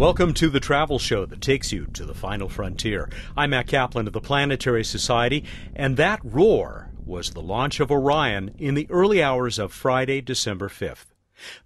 Welcome 0.00 0.32
to 0.32 0.48
the 0.48 0.60
travel 0.60 0.98
show 0.98 1.26
that 1.26 1.42
takes 1.42 1.72
you 1.72 1.84
to 1.92 2.06
the 2.06 2.14
final 2.14 2.48
frontier. 2.48 3.10
I'm 3.36 3.50
Matt 3.50 3.66
Kaplan 3.66 4.06
of 4.06 4.14
the 4.14 4.20
Planetary 4.22 4.82
Society, 4.82 5.44
and 5.76 5.98
that 5.98 6.20
roar 6.24 6.88
was 7.04 7.32
the 7.32 7.42
launch 7.42 7.80
of 7.80 7.90
Orion 7.90 8.54
in 8.56 8.72
the 8.72 8.86
early 8.88 9.22
hours 9.22 9.58
of 9.58 9.74
Friday, 9.74 10.22
December 10.22 10.70
5th. 10.70 11.12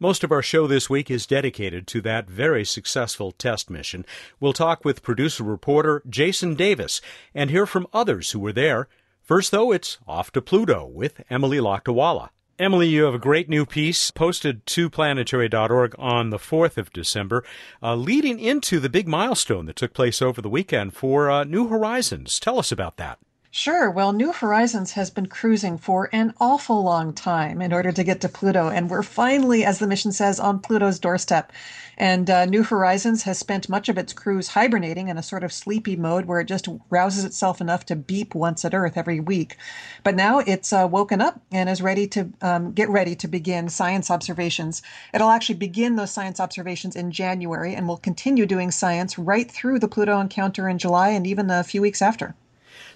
Most 0.00 0.24
of 0.24 0.32
our 0.32 0.42
show 0.42 0.66
this 0.66 0.90
week 0.90 1.12
is 1.12 1.28
dedicated 1.28 1.86
to 1.86 2.00
that 2.00 2.28
very 2.28 2.64
successful 2.64 3.30
test 3.30 3.70
mission. 3.70 4.04
We'll 4.40 4.52
talk 4.52 4.84
with 4.84 5.04
producer 5.04 5.44
reporter 5.44 6.02
Jason 6.10 6.56
Davis 6.56 7.00
and 7.36 7.50
hear 7.50 7.66
from 7.66 7.86
others 7.92 8.32
who 8.32 8.40
were 8.40 8.52
there. 8.52 8.88
First, 9.22 9.52
though, 9.52 9.70
it's 9.70 9.98
off 10.08 10.32
to 10.32 10.42
Pluto 10.42 10.84
with 10.86 11.22
Emily 11.30 11.58
Lakdawalla. 11.58 12.30
Emily, 12.56 12.86
you 12.86 13.02
have 13.02 13.14
a 13.14 13.18
great 13.18 13.48
new 13.48 13.66
piece 13.66 14.12
posted 14.12 14.64
to 14.66 14.88
planetary.org 14.88 15.96
on 15.98 16.30
the 16.30 16.38
4th 16.38 16.78
of 16.78 16.92
December, 16.92 17.42
uh, 17.82 17.96
leading 17.96 18.38
into 18.38 18.78
the 18.78 18.88
big 18.88 19.08
milestone 19.08 19.66
that 19.66 19.74
took 19.74 19.92
place 19.92 20.22
over 20.22 20.40
the 20.40 20.48
weekend 20.48 20.94
for 20.94 21.28
uh, 21.28 21.42
New 21.42 21.66
Horizons. 21.66 22.38
Tell 22.38 22.60
us 22.60 22.70
about 22.70 22.96
that. 22.96 23.18
Sure. 23.56 23.88
Well, 23.88 24.12
New 24.12 24.32
Horizons 24.32 24.94
has 24.94 25.10
been 25.10 25.26
cruising 25.26 25.78
for 25.78 26.10
an 26.12 26.34
awful 26.40 26.82
long 26.82 27.12
time 27.12 27.62
in 27.62 27.72
order 27.72 27.92
to 27.92 28.02
get 28.02 28.20
to 28.22 28.28
Pluto, 28.28 28.68
and 28.68 28.90
we're 28.90 29.04
finally, 29.04 29.64
as 29.64 29.78
the 29.78 29.86
mission 29.86 30.10
says, 30.10 30.40
on 30.40 30.58
Pluto's 30.58 30.98
doorstep. 30.98 31.52
And 31.96 32.28
uh, 32.28 32.46
New 32.46 32.64
Horizons 32.64 33.22
has 33.22 33.38
spent 33.38 33.68
much 33.68 33.88
of 33.88 33.96
its 33.96 34.12
cruise 34.12 34.48
hibernating 34.48 35.06
in 35.06 35.18
a 35.18 35.22
sort 35.22 35.44
of 35.44 35.52
sleepy 35.52 35.94
mode 35.94 36.24
where 36.24 36.40
it 36.40 36.48
just 36.48 36.66
rouses 36.90 37.24
itself 37.24 37.60
enough 37.60 37.86
to 37.86 37.94
beep 37.94 38.34
once 38.34 38.64
at 38.64 38.74
Earth 38.74 38.96
every 38.96 39.20
week. 39.20 39.56
But 40.02 40.16
now 40.16 40.40
it's 40.40 40.72
uh, 40.72 40.88
woken 40.90 41.20
up 41.20 41.40
and 41.52 41.68
is 41.68 41.80
ready 41.80 42.08
to 42.08 42.30
um, 42.42 42.72
get 42.72 42.88
ready 42.88 43.14
to 43.14 43.28
begin 43.28 43.68
science 43.68 44.10
observations. 44.10 44.82
It'll 45.14 45.30
actually 45.30 45.58
begin 45.60 45.94
those 45.94 46.10
science 46.10 46.40
observations 46.40 46.96
in 46.96 47.12
January 47.12 47.76
and 47.76 47.86
will 47.86 47.98
continue 47.98 48.46
doing 48.46 48.72
science 48.72 49.16
right 49.16 49.48
through 49.48 49.78
the 49.78 49.86
Pluto 49.86 50.18
encounter 50.18 50.68
in 50.68 50.78
July 50.78 51.10
and 51.10 51.24
even 51.24 51.52
a 51.52 51.62
few 51.62 51.80
weeks 51.80 52.02
after. 52.02 52.34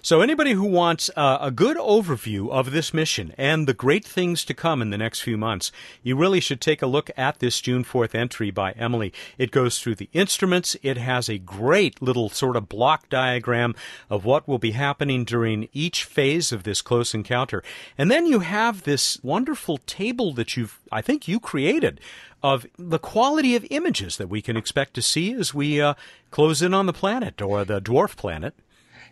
So, 0.01 0.21
anybody 0.21 0.53
who 0.53 0.63
wants 0.63 1.09
uh, 1.17 1.39
a 1.41 1.51
good 1.51 1.75
overview 1.75 2.49
of 2.51 2.71
this 2.71 2.93
mission 2.93 3.33
and 3.37 3.67
the 3.67 3.73
great 3.73 4.05
things 4.05 4.45
to 4.45 4.53
come 4.53 4.81
in 4.81 4.91
the 4.91 4.97
next 4.97 5.19
few 5.19 5.37
months, 5.37 5.73
you 6.01 6.15
really 6.15 6.39
should 6.39 6.61
take 6.61 6.81
a 6.81 6.87
look 6.87 7.11
at 7.17 7.39
this 7.39 7.59
June 7.59 7.83
4th 7.83 8.15
entry 8.15 8.49
by 8.49 8.71
Emily. 8.71 9.11
It 9.37 9.51
goes 9.51 9.77
through 9.77 9.95
the 9.95 10.09
instruments. 10.13 10.77
It 10.83 10.95
has 10.95 11.27
a 11.27 11.37
great 11.37 12.01
little 12.01 12.29
sort 12.29 12.55
of 12.55 12.69
block 12.69 13.09
diagram 13.09 13.75
of 14.09 14.23
what 14.23 14.47
will 14.47 14.57
be 14.57 14.71
happening 14.71 15.25
during 15.25 15.67
each 15.73 16.05
phase 16.05 16.53
of 16.53 16.63
this 16.63 16.81
close 16.81 17.13
encounter. 17.13 17.61
And 17.97 18.09
then 18.09 18.25
you 18.25 18.39
have 18.39 18.83
this 18.83 19.21
wonderful 19.21 19.79
table 19.79 20.31
that 20.33 20.55
you've, 20.55 20.79
I 20.93 21.01
think 21.01 21.27
you 21.27 21.41
created 21.41 21.99
of 22.41 22.65
the 22.77 22.99
quality 22.99 23.53
of 23.57 23.67
images 23.69 24.15
that 24.15 24.29
we 24.29 24.41
can 24.41 24.55
expect 24.55 24.93
to 24.93 25.01
see 25.01 25.33
as 25.33 25.53
we 25.53 25.81
uh, 25.81 25.95
close 26.31 26.61
in 26.61 26.73
on 26.73 26.85
the 26.85 26.93
planet 26.93 27.41
or 27.41 27.65
the 27.65 27.81
dwarf 27.81 28.15
planet. 28.15 28.55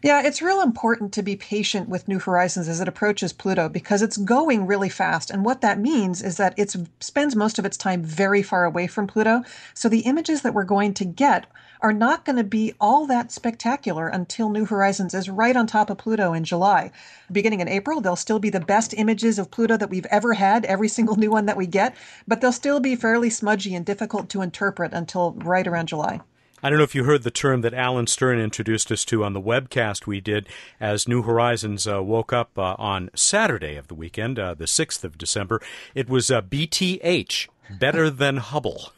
Yeah, 0.03 0.22
it's 0.23 0.44
real 0.44 0.62
important 0.62 1.12
to 1.14 1.23
be 1.23 1.36
patient 1.36 1.90
with 1.90 2.08
New 2.08 2.20
Horizons 2.20 2.67
as 2.67 2.80
it 2.80 2.88
approaches 2.88 3.34
Pluto 3.34 3.67
because 3.67 4.03
it's 4.03 4.17
going 4.17 4.67
really 4.67 4.90
fast. 4.90 5.31
And 5.31 5.44
what 5.44 5.62
that 5.62 5.80
means 5.80 6.22
is 6.22 6.38
that 6.38 6.53
it 6.56 6.76
spends 7.00 7.36
most 7.36 7.58
of 7.58 7.66
its 7.66 7.78
time 7.78 8.03
very 8.03 8.44
far 8.44 8.64
away 8.64 8.86
from 8.86 9.08
Pluto. 9.08 9.42
So 9.73 9.90
the 9.90 10.02
images 10.02 10.44
that 10.44 10.53
we're 10.53 10.66
going 10.66 10.94
to 10.95 11.06
get 11.06 11.48
are 11.81 11.94
not 11.94 12.25
going 12.25 12.36
to 12.36 12.44
be 12.44 12.73
all 12.80 13.08
that 13.08 13.31
spectacular 13.31 14.08
until 14.08 14.52
New 14.52 14.66
Horizons 14.66 15.16
is 15.16 15.30
right 15.30 15.56
on 15.56 15.66
top 15.66 15.90
of 15.90 15.98
Pluto 15.98 16.31
in 16.31 16.44
July. 16.44 16.92
Beginning 17.31 17.59
in 17.59 17.68
April, 17.68 18.00
they'll 18.00 18.16
still 18.16 18.40
be 18.40 18.52
the 18.52 18.59
best 18.59 18.94
images 18.96 19.40
of 19.40 19.50
Pluto 19.50 19.78
that 19.78 19.90
we've 19.90 20.06
ever 20.12 20.34
had, 20.34 20.63
every 20.66 20.90
single 20.90 21.16
new 21.16 21.31
one 21.31 21.47
that 21.47 21.57
we 21.57 21.66
get, 21.66 21.96
but 22.28 22.40
they'll 22.40 22.52
still 22.52 22.80
be 22.80 22.96
fairly 22.96 23.31
smudgy 23.31 23.74
and 23.74 23.86
difficult 23.86 24.30
to 24.30 24.41
interpret 24.44 24.94
until 24.94 25.34
right 25.34 25.66
around 25.68 25.88
July. 25.88 26.22
I 26.63 26.69
don't 26.72 26.79
know 26.79 26.84
if 26.84 26.95
you 26.95 27.03
heard 27.03 27.22
the 27.22 27.29
term 27.29 27.62
that 27.62 27.75
Alan 27.75 28.07
Stern 28.07 28.40
introduced 28.40 28.91
us 28.91 29.06
to 29.06 29.23
on 29.23 29.34
the 29.34 29.41
webcast 29.41 30.07
we 30.07 30.19
did 30.19 30.50
as 30.79 31.07
New 31.07 31.22
Horizons 31.22 31.88
uh, 31.88 32.01
woke 32.01 32.34
up 32.34 32.57
uh, 32.57 32.75
on 32.79 33.12
Saturday 33.13 33.75
of 33.75 33.90
the 33.90 33.94
weekend, 33.94 34.40
uh, 34.40 34.56
the 34.56 34.66
6th 34.66 35.03
of 35.03 35.19
December. 35.19 35.62
It 35.94 36.09
was 36.09 36.31
uh, 36.31 36.41
BTH, 36.41 37.47
better 37.79 38.09
than 38.09 38.38
Hubble 38.38 38.91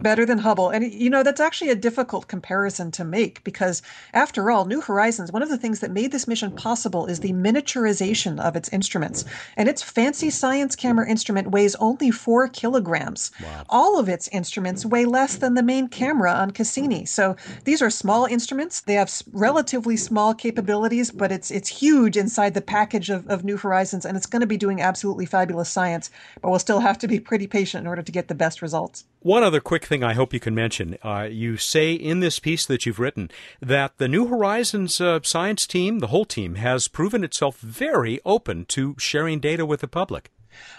better 0.00 0.26
than 0.26 0.38
Hubble. 0.38 0.70
And, 0.70 0.92
you 0.92 1.10
know, 1.10 1.22
that's 1.22 1.40
actually 1.40 1.70
a 1.70 1.74
difficult 1.74 2.28
comparison 2.28 2.90
to 2.92 3.04
make 3.04 3.42
because, 3.44 3.82
after 4.12 4.50
all, 4.50 4.64
New 4.64 4.80
Horizons, 4.80 5.32
one 5.32 5.42
of 5.42 5.48
the 5.48 5.58
things 5.58 5.80
that 5.80 5.90
made 5.90 6.12
this 6.12 6.28
mission 6.28 6.50
possible 6.52 7.06
is 7.06 7.20
the 7.20 7.32
miniaturization 7.32 8.40
of 8.40 8.56
its 8.56 8.68
instruments. 8.70 9.24
And 9.56 9.68
its 9.68 9.82
fancy 9.82 10.30
science 10.30 10.76
camera 10.76 11.08
instrument 11.08 11.50
weighs 11.50 11.74
only 11.76 12.10
four 12.10 12.48
kilograms. 12.48 13.30
Wow. 13.42 13.64
All 13.68 13.98
of 13.98 14.08
its 14.08 14.28
instruments 14.28 14.86
weigh 14.86 15.04
less 15.04 15.36
than 15.36 15.54
the 15.54 15.62
main 15.62 15.88
camera 15.88 16.32
on 16.32 16.50
Cassini. 16.50 17.04
So 17.04 17.36
these 17.64 17.82
are 17.82 17.90
small 17.90 18.26
instruments. 18.26 18.80
They 18.80 18.94
have 18.94 19.10
relatively 19.32 19.96
small 19.96 20.34
capabilities, 20.34 21.10
but 21.10 21.32
it's 21.32 21.50
it's 21.50 21.68
huge 21.68 22.16
inside 22.16 22.54
the 22.54 22.60
package 22.60 23.10
of, 23.10 23.26
of 23.28 23.44
New 23.44 23.56
Horizons, 23.56 24.04
and 24.04 24.16
it's 24.16 24.26
going 24.26 24.40
to 24.40 24.46
be 24.46 24.56
doing 24.56 24.80
absolutely 24.80 25.26
fabulous 25.26 25.68
science. 25.68 26.10
But 26.40 26.50
we'll 26.50 26.58
still 26.58 26.80
have 26.80 26.98
to 26.98 27.08
be 27.08 27.20
pretty 27.20 27.46
patient 27.46 27.82
in 27.82 27.86
order 27.86 28.02
to 28.02 28.12
get 28.12 28.28
the 28.28 28.34
best 28.34 28.62
results. 28.62 29.04
One 29.24 29.42
other 29.42 29.60
quick 29.60 29.86
thing 29.86 30.04
I 30.04 30.12
hope 30.12 30.34
you 30.34 30.38
can 30.38 30.54
mention. 30.54 30.98
Uh, 31.02 31.28
you 31.30 31.56
say 31.56 31.94
in 31.94 32.20
this 32.20 32.38
piece 32.38 32.66
that 32.66 32.84
you've 32.84 32.98
written 32.98 33.30
that 33.58 33.96
the 33.96 34.06
New 34.06 34.26
Horizons 34.26 35.00
uh, 35.00 35.20
science 35.22 35.66
team, 35.66 36.00
the 36.00 36.08
whole 36.08 36.26
team, 36.26 36.56
has 36.56 36.88
proven 36.88 37.24
itself 37.24 37.58
very 37.58 38.20
open 38.26 38.66
to 38.66 38.94
sharing 38.98 39.40
data 39.40 39.64
with 39.64 39.80
the 39.80 39.88
public. 39.88 40.30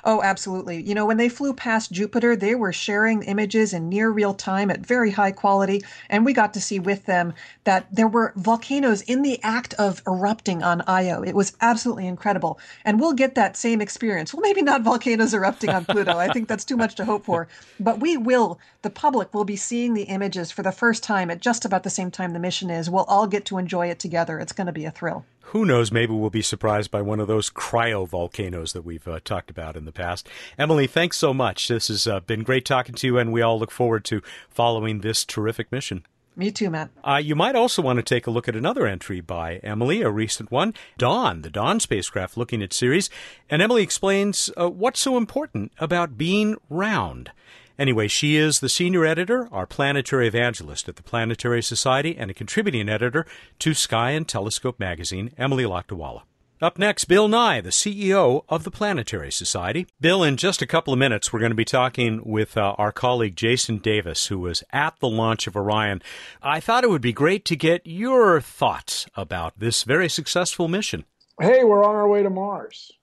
Oh, 0.03 0.21
absolutely. 0.21 0.81
You 0.81 0.95
know, 0.95 1.05
when 1.05 1.17
they 1.17 1.29
flew 1.29 1.53
past 1.53 1.91
Jupiter, 1.91 2.35
they 2.35 2.55
were 2.55 2.73
sharing 2.73 3.23
images 3.23 3.73
in 3.73 3.89
near 3.89 4.09
real 4.09 4.33
time 4.33 4.69
at 4.69 4.85
very 4.85 5.11
high 5.11 5.31
quality. 5.31 5.83
And 6.09 6.25
we 6.25 6.33
got 6.33 6.53
to 6.53 6.61
see 6.61 6.79
with 6.79 7.05
them 7.05 7.33
that 7.63 7.87
there 7.91 8.07
were 8.07 8.33
volcanoes 8.35 9.01
in 9.01 9.21
the 9.21 9.39
act 9.43 9.73
of 9.75 10.01
erupting 10.07 10.63
on 10.63 10.83
Io. 10.87 11.23
It 11.23 11.35
was 11.35 11.55
absolutely 11.61 12.07
incredible. 12.07 12.59
And 12.83 12.99
we'll 12.99 13.13
get 13.13 13.35
that 13.35 13.57
same 13.57 13.81
experience. 13.81 14.33
Well, 14.33 14.41
maybe 14.41 14.61
not 14.61 14.83
volcanoes 14.83 15.33
erupting 15.33 15.69
on 15.69 15.85
Pluto. 15.85 16.17
I 16.17 16.31
think 16.31 16.47
that's 16.47 16.65
too 16.65 16.77
much 16.77 16.95
to 16.95 17.05
hope 17.05 17.25
for. 17.25 17.47
But 17.79 17.99
we 17.99 18.17
will, 18.17 18.59
the 18.81 18.89
public 18.89 19.33
will 19.33 19.45
be 19.45 19.55
seeing 19.55 19.93
the 19.93 20.03
images 20.03 20.51
for 20.51 20.63
the 20.63 20.71
first 20.71 21.03
time 21.03 21.29
at 21.31 21.41
just 21.41 21.65
about 21.65 21.83
the 21.83 21.89
same 21.89 22.11
time 22.11 22.33
the 22.33 22.39
mission 22.39 22.69
is. 22.69 22.89
We'll 22.89 23.03
all 23.05 23.27
get 23.27 23.45
to 23.45 23.57
enjoy 23.57 23.87
it 23.87 23.99
together. 23.99 24.39
It's 24.39 24.53
going 24.53 24.67
to 24.67 24.73
be 24.73 24.85
a 24.85 24.91
thrill 24.91 25.25
who 25.49 25.65
knows, 25.65 25.91
maybe 25.91 26.13
we'll 26.13 26.29
be 26.29 26.41
surprised 26.41 26.91
by 26.91 27.01
one 27.01 27.19
of 27.19 27.27
those 27.27 27.49
cryovolcanoes 27.49 28.73
that 28.73 28.83
we've 28.83 29.07
uh, 29.07 29.19
talked 29.23 29.49
about 29.49 29.75
in 29.75 29.85
the 29.85 29.91
past. 29.91 30.27
Emily, 30.57 30.87
thanks 30.87 31.17
so 31.17 31.33
much. 31.33 31.67
This 31.67 31.87
has 31.87 32.07
uh, 32.07 32.19
been 32.21 32.43
great 32.43 32.65
talking 32.65 32.95
to 32.95 33.07
you, 33.07 33.17
and 33.17 33.31
we 33.31 33.41
all 33.41 33.59
look 33.59 33.71
forward 33.71 34.03
to 34.05 34.21
following 34.49 35.01
this 35.01 35.23
terrific 35.23 35.71
mission. 35.71 36.05
Me 36.35 36.51
too, 36.51 36.69
Matt. 36.69 36.89
Uh, 37.03 37.21
you 37.23 37.35
might 37.35 37.55
also 37.55 37.81
want 37.81 37.97
to 37.97 38.03
take 38.03 38.27
a 38.27 38.31
look 38.31 38.49
at 38.49 38.55
another 38.55 38.85
entry 38.85 39.21
by 39.21 39.57
Emily, 39.57 40.01
a 40.01 40.09
recent 40.09 40.51
one, 40.51 40.73
Dawn, 40.97 41.43
the 41.43 41.49
Dawn 41.49 41.79
spacecraft 41.79 42.35
looking 42.35 42.61
at 42.61 42.73
Ceres. 42.73 43.09
And 43.49 43.61
Emily 43.61 43.83
explains 43.83 44.49
uh, 44.57 44.69
what's 44.69 44.99
so 44.99 45.15
important 45.15 45.71
about 45.79 46.17
being 46.17 46.57
round. 46.69 47.31
Anyway, 47.77 48.07
she 48.07 48.37
is 48.37 48.59
the 48.59 48.69
senior 48.69 49.05
editor, 49.05 49.49
our 49.51 49.65
planetary 49.65 50.27
evangelist 50.27 50.87
at 50.87 50.95
the 50.95 51.03
Planetary 51.03 51.61
Society, 51.61 52.15
and 52.17 52.31
a 52.31 52.33
contributing 52.33 52.87
editor 52.87 53.25
to 53.59 53.73
Sky 53.73 54.11
and 54.11 54.27
Telescope 54.27 54.79
magazine, 54.79 55.31
Emily 55.37 55.65
Lakdawalla. 55.65 56.21
Up 56.61 56.79
next, 56.79 57.05
Bill 57.05 57.27
Nye, 57.27 57.59
the 57.59 57.69
CEO 57.69 58.45
of 58.47 58.63
the 58.63 58.71
Planetary 58.71 59.29
Society. 59.29 59.87
Bill, 59.99 60.23
in 60.23 60.37
just 60.37 60.61
a 60.61 60.67
couple 60.67 60.93
of 60.93 60.99
minutes, 60.99 61.33
we're 61.33 61.41
going 61.41 61.51
to 61.51 61.55
be 61.55 61.65
talking 61.65 62.21
with 62.23 62.55
uh, 62.55 62.75
our 62.77 62.93
colleague 62.93 63.35
Jason 63.35 63.79
Davis, 63.79 64.27
who 64.27 64.39
was 64.39 64.63
at 64.71 64.97
the 65.01 65.09
launch 65.09 65.47
of 65.47 65.57
Orion. 65.57 66.01
I 66.41 66.61
thought 66.61 66.85
it 66.85 66.89
would 66.89 67.01
be 67.01 67.11
great 67.11 67.43
to 67.45 67.57
get 67.57 67.81
your 67.85 68.39
thoughts 68.39 69.05
about 69.17 69.59
this 69.59 69.83
very 69.83 70.07
successful 70.07 70.69
mission. 70.69 71.03
Hey, 71.41 71.65
we're 71.65 71.83
on 71.83 71.95
our 71.95 72.07
way 72.07 72.23
to 72.23 72.29
Mars. 72.29 72.93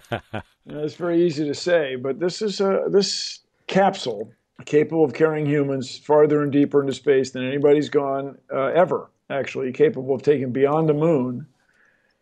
it's 0.66 0.94
very 0.94 1.26
easy 1.26 1.44
to 1.44 1.54
say, 1.54 1.96
but 1.96 2.20
this 2.20 2.40
is 2.40 2.60
a 2.60 2.84
this 2.88 3.40
capsule 3.72 4.30
capable 4.66 5.02
of 5.02 5.14
carrying 5.14 5.46
humans 5.46 5.98
farther 5.98 6.42
and 6.42 6.52
deeper 6.52 6.82
into 6.82 6.92
space 6.92 7.30
than 7.30 7.42
anybody's 7.44 7.88
gone 7.88 8.36
uh, 8.52 8.66
ever, 8.66 9.10
actually, 9.30 9.72
capable 9.72 10.14
of 10.14 10.22
taking 10.22 10.52
beyond 10.52 10.88
the 10.88 10.94
moon. 10.94 11.46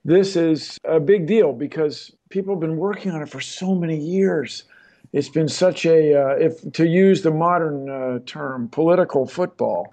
This 0.05 0.37
is 0.37 0.79
a 0.85 1.01
big 1.01 1.27
deal 1.27 1.53
because 1.53 2.13
people 2.31 2.55
have 2.55 2.61
been 2.61 2.77
working 2.77 3.11
on 3.11 3.21
it 3.21 3.29
for 3.29 3.41
so 3.41 3.75
many 3.75 3.99
years. 3.99 4.65
It's 5.13 5.29
been 5.29 5.49
such 5.49 5.85
a, 5.85 6.15
uh, 6.15 6.37
if 6.37 6.73
to 6.73 6.87
use 6.87 7.23
the 7.23 7.33
modern 7.33 7.91
uh, 7.91 8.21
term, 8.25 8.69
political 8.69 9.27
football. 9.27 9.89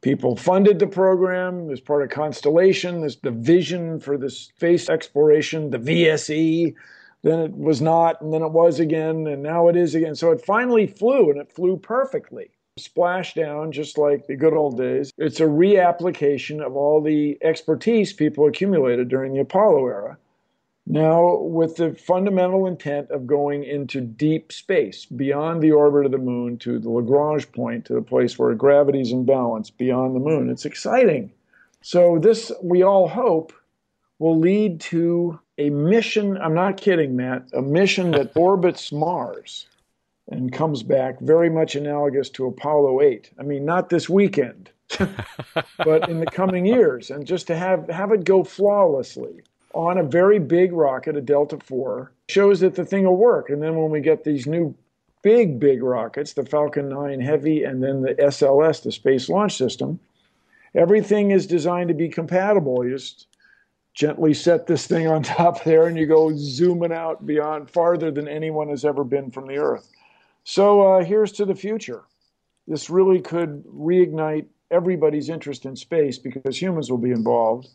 People 0.00 0.36
funded 0.36 0.78
the 0.78 0.86
program 0.86 1.70
as 1.70 1.80
part 1.80 2.02
of 2.02 2.10
Constellation. 2.10 3.00
There's 3.00 3.16
the 3.16 3.32
vision 3.32 3.98
for 3.98 4.16
this 4.16 4.38
space 4.38 4.88
exploration, 4.88 5.70
the 5.70 5.78
VSE 5.78 6.74
then 7.24 7.40
it 7.40 7.56
was 7.56 7.80
not, 7.80 8.20
and 8.20 8.32
then 8.32 8.42
it 8.42 8.52
was 8.52 8.78
again, 8.78 9.26
and 9.26 9.42
now 9.42 9.68
it 9.68 9.76
is 9.76 9.94
again. 9.94 10.14
So 10.14 10.30
it 10.30 10.44
finally 10.44 10.86
flew, 10.86 11.30
and 11.30 11.40
it 11.40 11.50
flew 11.50 11.78
perfectly. 11.78 12.50
Splashdown, 12.78 13.70
just 13.70 13.96
like 13.96 14.26
the 14.26 14.36
good 14.36 14.52
old 14.52 14.76
days. 14.76 15.10
It's 15.16 15.40
a 15.40 15.44
reapplication 15.44 16.60
of 16.60 16.76
all 16.76 17.00
the 17.00 17.38
expertise 17.40 18.12
people 18.12 18.46
accumulated 18.46 19.08
during 19.08 19.32
the 19.32 19.40
Apollo 19.40 19.86
era. 19.86 20.18
Now, 20.86 21.36
with 21.36 21.76
the 21.76 21.94
fundamental 21.94 22.66
intent 22.66 23.10
of 23.10 23.26
going 23.26 23.64
into 23.64 24.02
deep 24.02 24.52
space, 24.52 25.06
beyond 25.06 25.62
the 25.62 25.72
orbit 25.72 26.04
of 26.04 26.12
the 26.12 26.18
moon 26.18 26.58
to 26.58 26.78
the 26.78 26.90
Lagrange 26.90 27.50
point, 27.52 27.86
to 27.86 27.94
the 27.94 28.02
place 28.02 28.38
where 28.38 28.54
gravity's 28.54 29.12
in 29.12 29.24
balance, 29.24 29.70
beyond 29.70 30.14
the 30.14 30.20
moon. 30.20 30.50
It's 30.50 30.66
exciting. 30.66 31.32
So, 31.80 32.18
this, 32.18 32.52
we 32.62 32.82
all 32.82 33.08
hope, 33.08 33.54
will 34.18 34.38
lead 34.38 34.80
to 34.82 35.40
a 35.58 35.70
mission. 35.70 36.36
I'm 36.38 36.54
not 36.54 36.76
kidding, 36.76 37.16
Matt, 37.16 37.48
a 37.52 37.62
mission 37.62 38.10
that 38.12 38.32
orbits 38.36 38.92
Mars 38.92 39.66
and 40.30 40.52
comes 40.52 40.82
back 40.82 41.20
very 41.20 41.50
much 41.50 41.76
analogous 41.76 42.30
to 42.30 42.46
Apollo 42.46 43.02
8. 43.02 43.30
I 43.38 43.42
mean, 43.42 43.64
not 43.64 43.90
this 43.90 44.08
weekend, 44.08 44.70
but 45.78 46.08
in 46.08 46.20
the 46.20 46.26
coming 46.26 46.64
years, 46.64 47.10
and 47.10 47.26
just 47.26 47.46
to 47.48 47.56
have, 47.56 47.88
have 47.88 48.10
it 48.12 48.24
go 48.24 48.42
flawlessly 48.42 49.42
on 49.74 49.98
a 49.98 50.04
very 50.04 50.38
big 50.38 50.72
rocket, 50.72 51.16
a 51.16 51.20
Delta 51.20 51.56
IV, 51.56 52.08
shows 52.28 52.60
that 52.60 52.74
the 52.74 52.84
thing 52.84 53.04
will 53.04 53.16
work. 53.16 53.50
And 53.50 53.62
then 53.62 53.76
when 53.76 53.90
we 53.90 54.00
get 54.00 54.24
these 54.24 54.46
new 54.46 54.74
big, 55.22 55.58
big 55.58 55.82
rockets, 55.82 56.34
the 56.34 56.46
Falcon 56.46 56.88
9 56.88 57.20
Heavy 57.20 57.64
and 57.64 57.82
then 57.82 58.02
the 58.02 58.14
SLS, 58.14 58.82
the 58.82 58.92
Space 58.92 59.28
Launch 59.28 59.56
System, 59.56 59.98
everything 60.74 61.32
is 61.32 61.46
designed 61.46 61.88
to 61.88 61.94
be 61.94 62.08
compatible. 62.08 62.84
You 62.84 62.92
just 62.92 63.26
gently 63.94 64.34
set 64.34 64.66
this 64.66 64.86
thing 64.86 65.06
on 65.06 65.22
top 65.22 65.64
there 65.64 65.86
and 65.86 65.96
you 65.96 66.06
go 66.06 66.32
zooming 66.36 66.92
out 66.92 67.24
beyond 67.26 67.70
farther 67.70 68.10
than 68.10 68.28
anyone 68.28 68.68
has 68.68 68.84
ever 68.84 69.04
been 69.04 69.30
from 69.30 69.46
the 69.46 69.56
Earth. 69.56 69.88
So 70.44 70.82
uh, 70.82 71.04
here's 71.04 71.32
to 71.32 71.44
the 71.44 71.54
future. 71.54 72.02
This 72.66 72.90
really 72.90 73.20
could 73.20 73.64
reignite 73.64 74.46
everybody's 74.70 75.28
interest 75.28 75.64
in 75.64 75.76
space 75.76 76.18
because 76.18 76.60
humans 76.60 76.90
will 76.90 76.98
be 76.98 77.10
involved. 77.10 77.68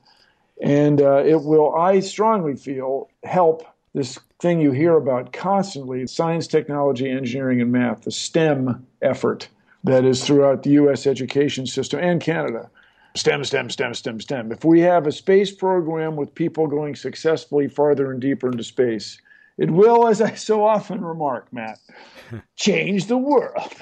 And 0.62 1.02
uh, 1.02 1.24
it 1.26 1.42
will, 1.42 1.74
I 1.76 2.02
strongly 2.02 2.56
feel, 2.56 3.10
help 3.24 3.64
this 3.94 4.20
thing 4.40 4.60
you 4.60 4.72
hear 4.72 4.96
about 4.96 5.34
constantly 5.34 6.06
science, 6.06 6.48
technology, 6.48 7.10
engineering, 7.10 7.62
and 7.62 7.72
math, 7.72 8.04
the 8.04 8.12
STEM 8.12 8.86
effort 9.02 9.48
that 9.84 10.06
is 10.06 10.24
throughout 10.24 10.64
the 10.64 10.72
U.S. 10.72 11.08
education 11.08 11.66
system 11.66 12.00
and 12.00 12.22
Canada. 12.22 12.70
STEM, 13.20 13.44
STEM, 13.44 13.70
STEM, 13.70 13.94
STEM, 13.94 14.22
STEM. 14.22 14.52
If 14.54 14.64
we 14.64 14.80
have 14.80 15.06
a 15.06 15.12
space 15.12 15.52
program 15.52 16.16
with 16.16 16.34
people 16.34 16.68
going 16.68 16.96
successfully 16.96 17.68
farther 17.68 18.12
and 18.12 18.22
deeper 18.22 18.50
into 18.50 18.64
space, 18.64 19.22
it 19.58 19.70
will, 19.70 20.08
as 20.08 20.22
I 20.22 20.36
so 20.36 20.66
often 20.66 21.04
remark, 21.04 21.52
Matt, 21.52 21.80
change 22.56 23.08
the 23.08 23.18
world. 23.18 23.74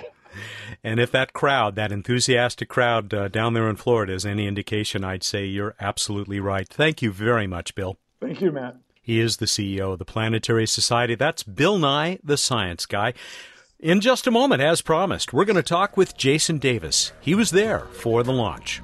And 0.83 0.99
if 0.99 1.11
that 1.11 1.33
crowd, 1.33 1.75
that 1.75 1.91
enthusiastic 1.91 2.67
crowd 2.67 3.13
uh, 3.13 3.27
down 3.27 3.53
there 3.53 3.69
in 3.69 3.75
Florida, 3.75 4.13
is 4.13 4.25
any 4.25 4.47
indication, 4.47 5.03
I'd 5.03 5.23
say 5.23 5.45
you're 5.45 5.75
absolutely 5.79 6.39
right. 6.39 6.67
Thank 6.67 7.03
you 7.03 7.11
very 7.11 7.45
much, 7.45 7.75
Bill. 7.75 7.97
Thank 8.19 8.41
you, 8.41 8.51
Matt. 8.51 8.77
He 9.03 9.19
is 9.19 9.37
the 9.37 9.45
CEO 9.45 9.93
of 9.93 9.99
the 9.99 10.05
Planetary 10.05 10.65
Society. 10.65 11.13
That's 11.13 11.43
Bill 11.43 11.77
Nye, 11.77 12.17
the 12.23 12.37
science 12.37 12.87
guy. 12.87 13.13
In 13.79 14.01
just 14.01 14.25
a 14.25 14.31
moment, 14.31 14.59
as 14.59 14.81
promised, 14.81 15.33
we're 15.33 15.45
going 15.45 15.55
to 15.55 15.61
talk 15.61 15.95
with 15.95 16.17
Jason 16.17 16.57
Davis. 16.57 17.11
He 17.21 17.35
was 17.35 17.51
there 17.51 17.81
for 17.81 18.23
the 18.23 18.33
launch. 18.33 18.81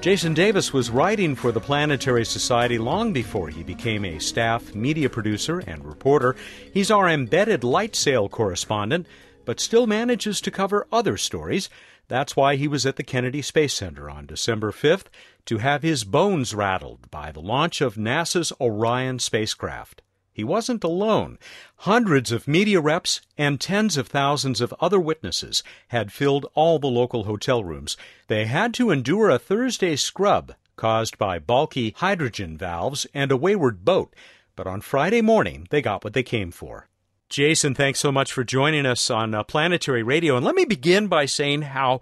Jason 0.00 0.32
Davis 0.32 0.72
was 0.72 0.90
writing 0.90 1.34
for 1.34 1.50
the 1.50 1.60
Planetary 1.60 2.24
Society 2.24 2.78
long 2.78 3.12
before 3.12 3.48
he 3.48 3.64
became 3.64 4.04
a 4.04 4.20
staff 4.20 4.76
media 4.76 5.10
producer 5.10 5.58
and 5.58 5.84
reporter. 5.84 6.36
He's 6.72 6.92
our 6.92 7.08
embedded 7.08 7.64
light 7.64 7.96
sail 7.96 8.28
correspondent, 8.28 9.08
but 9.44 9.58
still 9.58 9.88
manages 9.88 10.40
to 10.42 10.52
cover 10.52 10.86
other 10.92 11.16
stories. 11.16 11.68
That's 12.08 12.36
why 12.36 12.56
he 12.56 12.68
was 12.68 12.84
at 12.84 12.96
the 12.96 13.02
Kennedy 13.02 13.42
Space 13.42 13.74
Center 13.74 14.10
on 14.10 14.26
December 14.26 14.72
5th 14.72 15.06
to 15.46 15.58
have 15.58 15.82
his 15.82 16.04
bones 16.04 16.54
rattled 16.54 17.10
by 17.10 17.32
the 17.32 17.40
launch 17.40 17.80
of 17.80 17.96
NASA's 17.96 18.52
Orion 18.60 19.18
spacecraft. 19.18 20.02
He 20.32 20.42
wasn't 20.44 20.82
alone. 20.82 21.38
Hundreds 21.76 22.32
of 22.32 22.48
media 22.48 22.80
reps 22.80 23.20
and 23.38 23.60
tens 23.60 23.96
of 23.96 24.08
thousands 24.08 24.60
of 24.60 24.74
other 24.80 24.98
witnesses 24.98 25.62
had 25.88 26.12
filled 26.12 26.46
all 26.54 26.78
the 26.78 26.88
local 26.88 27.24
hotel 27.24 27.62
rooms. 27.62 27.96
They 28.26 28.46
had 28.46 28.74
to 28.74 28.90
endure 28.90 29.30
a 29.30 29.38
Thursday 29.38 29.94
scrub 29.94 30.54
caused 30.76 31.18
by 31.18 31.38
bulky 31.38 31.94
hydrogen 31.98 32.58
valves 32.58 33.06
and 33.14 33.30
a 33.30 33.36
wayward 33.36 33.84
boat, 33.84 34.14
but 34.56 34.66
on 34.66 34.80
Friday 34.80 35.22
morning 35.22 35.68
they 35.70 35.80
got 35.80 36.02
what 36.02 36.14
they 36.14 36.24
came 36.24 36.50
for. 36.50 36.88
Jason, 37.34 37.74
thanks 37.74 37.98
so 37.98 38.12
much 38.12 38.32
for 38.32 38.44
joining 38.44 38.86
us 38.86 39.10
on 39.10 39.34
uh, 39.34 39.42
Planetary 39.42 40.04
Radio. 40.04 40.36
And 40.36 40.46
let 40.46 40.54
me 40.54 40.64
begin 40.64 41.08
by 41.08 41.26
saying 41.26 41.62
how 41.62 42.00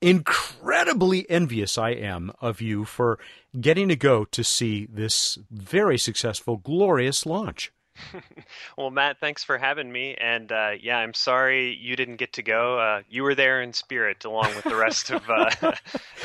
incredibly 0.00 1.28
envious 1.28 1.76
I 1.76 1.90
am 1.90 2.32
of 2.40 2.62
you 2.62 2.86
for 2.86 3.18
getting 3.60 3.88
to 3.88 3.96
go 3.96 4.24
to 4.24 4.42
see 4.42 4.86
this 4.86 5.38
very 5.50 5.98
successful, 5.98 6.56
glorious 6.56 7.26
launch. 7.26 7.70
well, 8.76 8.90
Matt, 8.90 9.18
thanks 9.20 9.44
for 9.44 9.58
having 9.58 9.90
me. 9.90 10.14
And 10.14 10.50
uh, 10.50 10.70
yeah, 10.80 10.98
I'm 10.98 11.14
sorry 11.14 11.76
you 11.76 11.96
didn't 11.96 12.16
get 12.16 12.32
to 12.34 12.42
go. 12.42 12.78
Uh, 12.78 13.02
you 13.08 13.22
were 13.22 13.34
there 13.34 13.60
in 13.62 13.72
spirit 13.72 14.24
along 14.24 14.54
with 14.54 14.64
the 14.64 14.76
rest 14.76 15.10
of 15.10 15.28
uh, 15.28 15.50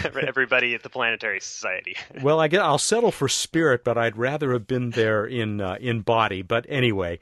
everybody 0.21 0.73
at 0.73 0.83
the 0.83 0.89
Planetary 0.89 1.41
Society. 1.41 1.95
well, 2.21 2.39
I 2.39 2.47
guess 2.47 2.61
I'll 2.61 2.77
settle 2.77 3.11
for 3.11 3.27
spirit, 3.27 3.83
but 3.83 3.97
I'd 3.97 4.17
rather 4.17 4.53
have 4.53 4.67
been 4.67 4.91
there 4.91 5.25
in 5.25 5.61
uh, 5.61 5.77
in 5.79 6.01
body. 6.01 6.41
But 6.41 6.65
anyway, 6.69 7.19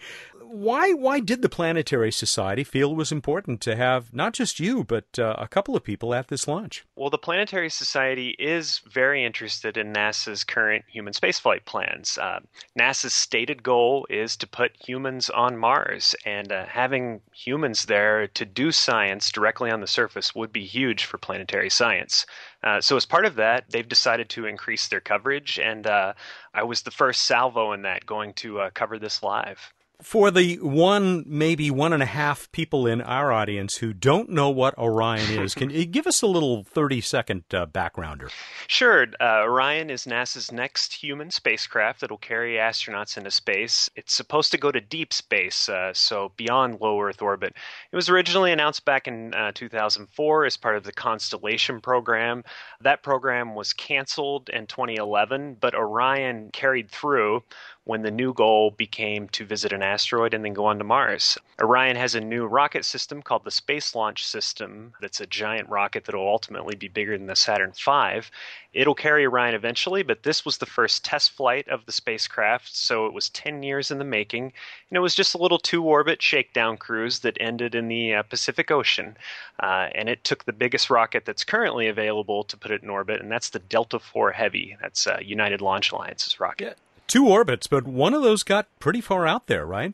why 0.56 0.94
why 0.94 1.20
did 1.20 1.42
the 1.42 1.50
Planetary 1.50 2.14
Society 2.14 2.64
feel 2.64 2.92
it 2.92 2.96
was 2.96 3.12
important 3.12 3.60
to 3.62 3.76
have 3.76 4.14
not 4.14 4.34
just 4.34 4.58
you 4.58 4.86
but 4.86 5.20
uh, 5.20 5.36
a 5.38 5.50
couple 5.50 5.76
of 5.76 5.84
people 5.84 6.14
at 6.14 6.30
this 6.30 6.48
launch? 6.48 6.86
Well, 6.96 7.10
the 7.10 7.18
Planetary 7.18 7.70
Society 7.70 8.36
is 8.40 8.80
very 8.90 9.26
interested 9.26 9.76
in 9.76 9.92
NASA's 9.92 10.46
current 10.46 10.86
human 10.88 11.12
spaceflight 11.12 11.66
plans. 11.66 12.18
Uh, 12.18 12.40
NASA's 12.80 13.14
stated 13.14 13.64
goal 13.64 14.08
is 14.10 14.38
to 14.38 14.48
put 14.48 14.72
humans 14.80 15.30
on 15.30 15.58
Mars, 15.58 16.16
and 16.26 16.52
uh, 16.52 16.66
having 16.68 17.22
humans 17.34 17.86
there 17.86 18.28
to 18.28 18.46
do 18.46 18.72
science 18.72 19.34
directly 19.34 19.70
on 19.70 19.82
the 19.82 19.88
surface 19.88 20.34
would 20.34 20.54
be 20.54 20.64
huge 20.64 21.04
for 21.04 21.18
planetary 21.18 21.70
science. 21.70 22.26
Uh, 22.64 22.80
so, 22.80 22.96
as 22.96 23.06
part 23.06 23.26
of 23.26 23.36
that, 23.36 23.66
they've 23.70 23.90
decided 23.90 24.30
to 24.30 24.46
increase 24.46 24.88
their 24.88 25.02
coverage, 25.02 25.60
and 25.60 25.86
uh, 25.86 26.14
I 26.54 26.64
was 26.64 26.84
the 26.84 26.92
first 26.92 27.24
salvo 27.24 27.74
in 27.74 27.82
that 27.82 28.06
going 28.06 28.34
to 28.36 28.62
uh, 28.62 28.70
cover 28.74 28.98
this 28.98 29.22
live 29.22 29.74
for 30.02 30.32
the 30.32 30.58
one, 30.58 31.24
maybe 31.28 31.72
one 31.72 31.94
and 31.94 32.04
a 32.04 32.08
half 32.08 32.52
people 32.52 32.88
in 32.88 33.02
our 33.02 33.32
audience 33.32 33.78
who 33.78 33.94
don't 33.94 34.30
know 34.30 34.50
what 34.50 34.78
Orion 34.78 35.40
is, 35.40 35.56
can 35.56 35.70
you 35.70 35.86
give 35.86 36.08
us 36.08 36.22
a 36.22 36.28
little 36.28 36.64
30 36.64 37.02
second 37.02 37.44
uh, 37.54 37.66
backgrounder? 37.66 38.30
Sure. 38.68 39.08
Uh, 39.20 39.44
Orion 39.44 39.90
is 39.90 40.06
NASA's 40.06 40.52
next 40.52 40.94
human 40.94 41.32
spacecraft 41.32 42.02
that 42.02 42.10
will 42.10 42.18
carry 42.18 42.56
astronauts 42.56 43.18
into 43.18 43.32
space. 43.32 43.90
It's 43.96 44.14
supposed 44.14 44.52
to 44.52 44.58
go 44.58 44.72
to 44.72 44.82
deep 44.82 45.14
space, 45.14 45.70
uh, 45.70 45.94
so 45.94 46.32
beyond 46.38 46.80
low 46.82 47.02
Earth 47.02 47.22
orbit. 47.22 47.54
It 47.92 47.96
was 47.96 48.10
originally 48.10 48.52
announced 48.52 48.86
back 48.86 49.08
in 49.08 49.34
uh, 49.34 49.52
2004 49.54 50.46
as 50.46 50.58
part 50.58 50.76
of 50.76 50.84
the 50.84 50.92
Constellation 50.92 51.82
program. 51.82 52.44
That 52.82 53.04
program 53.04 53.56
was 53.56 53.74
canceled 53.74 54.50
in 54.50 54.68
2011, 54.68 55.58
but 55.60 55.76
Orion 55.76 56.50
carried 56.52 56.90
through 56.92 57.44
when 57.86 58.02
the 58.02 58.12
new 58.12 58.34
goal 58.34 58.72
became 58.72 59.30
to 59.30 59.46
visit 59.46 59.72
an 59.72 59.84
asteroid 59.84 60.34
and 60.34 60.44
then 60.44 60.54
go 60.54 60.66
on 60.66 60.80
to 60.80 60.84
Mars. 60.84 61.38
Orion 61.62 61.96
has 61.96 62.16
a 62.16 62.20
new 62.20 62.48
rocket 62.48 62.84
system 62.84 63.22
called 63.22 63.44
the 63.44 63.52
Space 63.52 63.94
Launch 63.94 64.26
System 64.26 64.94
that's 65.00 65.22
a 65.22 65.28
giant 65.28 65.70
rocket 65.70 66.04
that 66.06 66.16
will 66.16 66.28
ultimately 66.28 66.76
be 66.76 66.88
bigger 66.88 67.16
than 67.16 67.28
the 67.28 67.36
Saturn 67.36 67.74
V. 67.74 68.28
It'll 68.74 68.96
carry 68.96 69.24
Orion 69.28 69.54
eventually, 69.54 70.02
but 70.02 70.24
this 70.24 70.44
was 70.44 70.58
the 70.58 70.66
first 70.66 71.06
test 71.06 71.32
flight 71.32 71.68
of 71.70 71.86
the 71.86 71.92
spacecraft, 71.92 72.76
so 72.76 73.06
it 73.06 73.14
was 73.14 73.30
10 73.30 73.62
years 73.62 73.92
in 73.92 74.00
the 74.00 74.04
making. 74.04 74.46
And 74.90 74.98
it 74.98 75.02
was 75.02 75.14
just 75.14 75.36
a 75.36 75.38
little 75.38 75.60
two 75.60 75.84
orbit 75.84 76.24
shakedown 76.24 76.78
cruise 76.78 77.20
that 77.20 77.38
ended 77.40 77.76
in 77.76 77.88
the 77.88 78.16
uh, 78.16 78.24
Pacific 78.24 78.72
Ocean. 78.72 79.16
Uh, 79.60 79.90
and 79.94 80.10
it 80.10 80.24
took 80.24 80.46
the 80.46 80.54
biggest 80.54 80.90
rocket 80.90 81.24
that's 81.24 81.44
currently 81.44 81.88
available 81.88 82.44
to 82.46 82.58
put 82.58 82.72
it 82.72 82.82
in 82.82 82.90
orbit, 82.90 83.22
and 83.22 83.32
that's 83.32 83.50
the 83.50 83.60
Delta 83.60 83.98
IV 83.98 84.34
Heavy. 84.34 84.76
That's 84.82 85.06
uh, 85.06 85.20
United 85.22 85.62
Launch 85.62 85.94
Alliance's 85.94 86.40
rocket. 86.40 86.64
Yeah 86.66 86.74
two 87.08 87.28
orbits, 87.28 87.68
but 87.68 87.86
one 87.86 88.14
of 88.14 88.24
those 88.24 88.44
got 88.44 88.68
pretty 88.80 89.02
far 89.02 89.28
out 89.28 89.48
there, 89.48 89.66
right? 89.66 89.94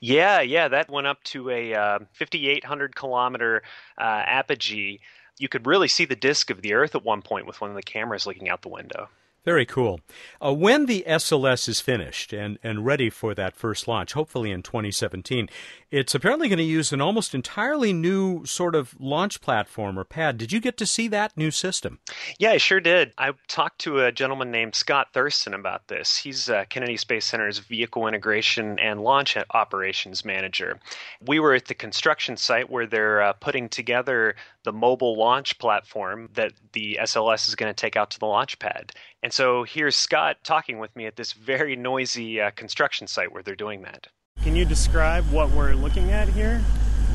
Yeah, 0.00 0.40
yeah, 0.40 0.68
that 0.68 0.90
went 0.90 1.06
up 1.06 1.22
to 1.24 1.50
a 1.50 1.74
uh, 1.74 1.98
5,800 2.12 2.96
kilometer 2.96 3.62
uh, 3.98 4.22
apogee. 4.26 5.00
You 5.38 5.48
could 5.48 5.66
really 5.66 5.88
see 5.88 6.04
the 6.04 6.16
disk 6.16 6.50
of 6.50 6.62
the 6.62 6.74
Earth 6.74 6.94
at 6.94 7.04
one 7.04 7.22
point 7.22 7.46
with 7.46 7.60
one 7.60 7.70
of 7.70 7.76
the 7.76 7.82
cameras 7.82 8.26
looking 8.26 8.48
out 8.48 8.62
the 8.62 8.68
window. 8.68 9.08
Very 9.44 9.66
cool. 9.66 10.00
Uh, 10.44 10.54
when 10.54 10.86
the 10.86 11.04
SLS 11.06 11.68
is 11.68 11.80
finished 11.80 12.32
and, 12.32 12.58
and 12.62 12.86
ready 12.86 13.10
for 13.10 13.34
that 13.34 13.54
first 13.54 13.86
launch, 13.86 14.14
hopefully 14.14 14.50
in 14.50 14.62
2017, 14.62 15.50
it's 15.90 16.14
apparently 16.14 16.48
going 16.48 16.58
to 16.58 16.64
use 16.64 16.92
an 16.92 17.02
almost 17.02 17.34
entirely 17.34 17.92
new 17.92 18.44
sort 18.46 18.74
of 18.74 18.98
launch 18.98 19.42
platform 19.42 19.98
or 19.98 20.04
pad. 20.04 20.38
Did 20.38 20.50
you 20.50 20.60
get 20.60 20.78
to 20.78 20.86
see 20.86 21.08
that 21.08 21.36
new 21.36 21.50
system? 21.50 22.00
Yeah, 22.38 22.52
I 22.52 22.56
sure 22.56 22.80
did. 22.80 23.12
I 23.18 23.32
talked 23.46 23.80
to 23.80 24.00
a 24.00 24.10
gentleman 24.10 24.50
named 24.50 24.74
Scott 24.74 25.08
Thurston 25.12 25.52
about 25.52 25.88
this. 25.88 26.16
He's 26.16 26.48
uh, 26.48 26.64
Kennedy 26.70 26.96
Space 26.96 27.26
Center's 27.26 27.58
vehicle 27.58 28.08
integration 28.08 28.78
and 28.78 29.02
launch 29.02 29.36
operations 29.50 30.24
manager. 30.24 30.80
We 31.20 31.38
were 31.38 31.54
at 31.54 31.66
the 31.66 31.74
construction 31.74 32.38
site 32.38 32.70
where 32.70 32.86
they're 32.86 33.20
uh, 33.20 33.34
putting 33.34 33.68
together 33.68 34.36
the 34.64 34.72
mobile 34.72 35.16
launch 35.16 35.58
platform 35.58 36.28
that 36.34 36.52
the 36.72 36.98
SLS 37.02 37.48
is 37.48 37.54
going 37.54 37.70
to 37.70 37.74
take 37.74 37.96
out 37.96 38.10
to 38.10 38.18
the 38.18 38.26
launch 38.26 38.58
pad. 38.58 38.92
And 39.22 39.32
so 39.32 39.62
here's 39.62 39.94
Scott 39.94 40.38
talking 40.42 40.78
with 40.78 40.94
me 40.96 41.06
at 41.06 41.16
this 41.16 41.32
very 41.32 41.76
noisy 41.76 42.40
uh, 42.40 42.50
construction 42.50 43.06
site 43.06 43.32
where 43.32 43.42
they're 43.42 43.54
doing 43.54 43.82
that. 43.82 44.08
Can 44.42 44.56
you 44.56 44.64
describe 44.64 45.30
what 45.30 45.50
we're 45.50 45.74
looking 45.74 46.10
at 46.10 46.28
here? 46.28 46.62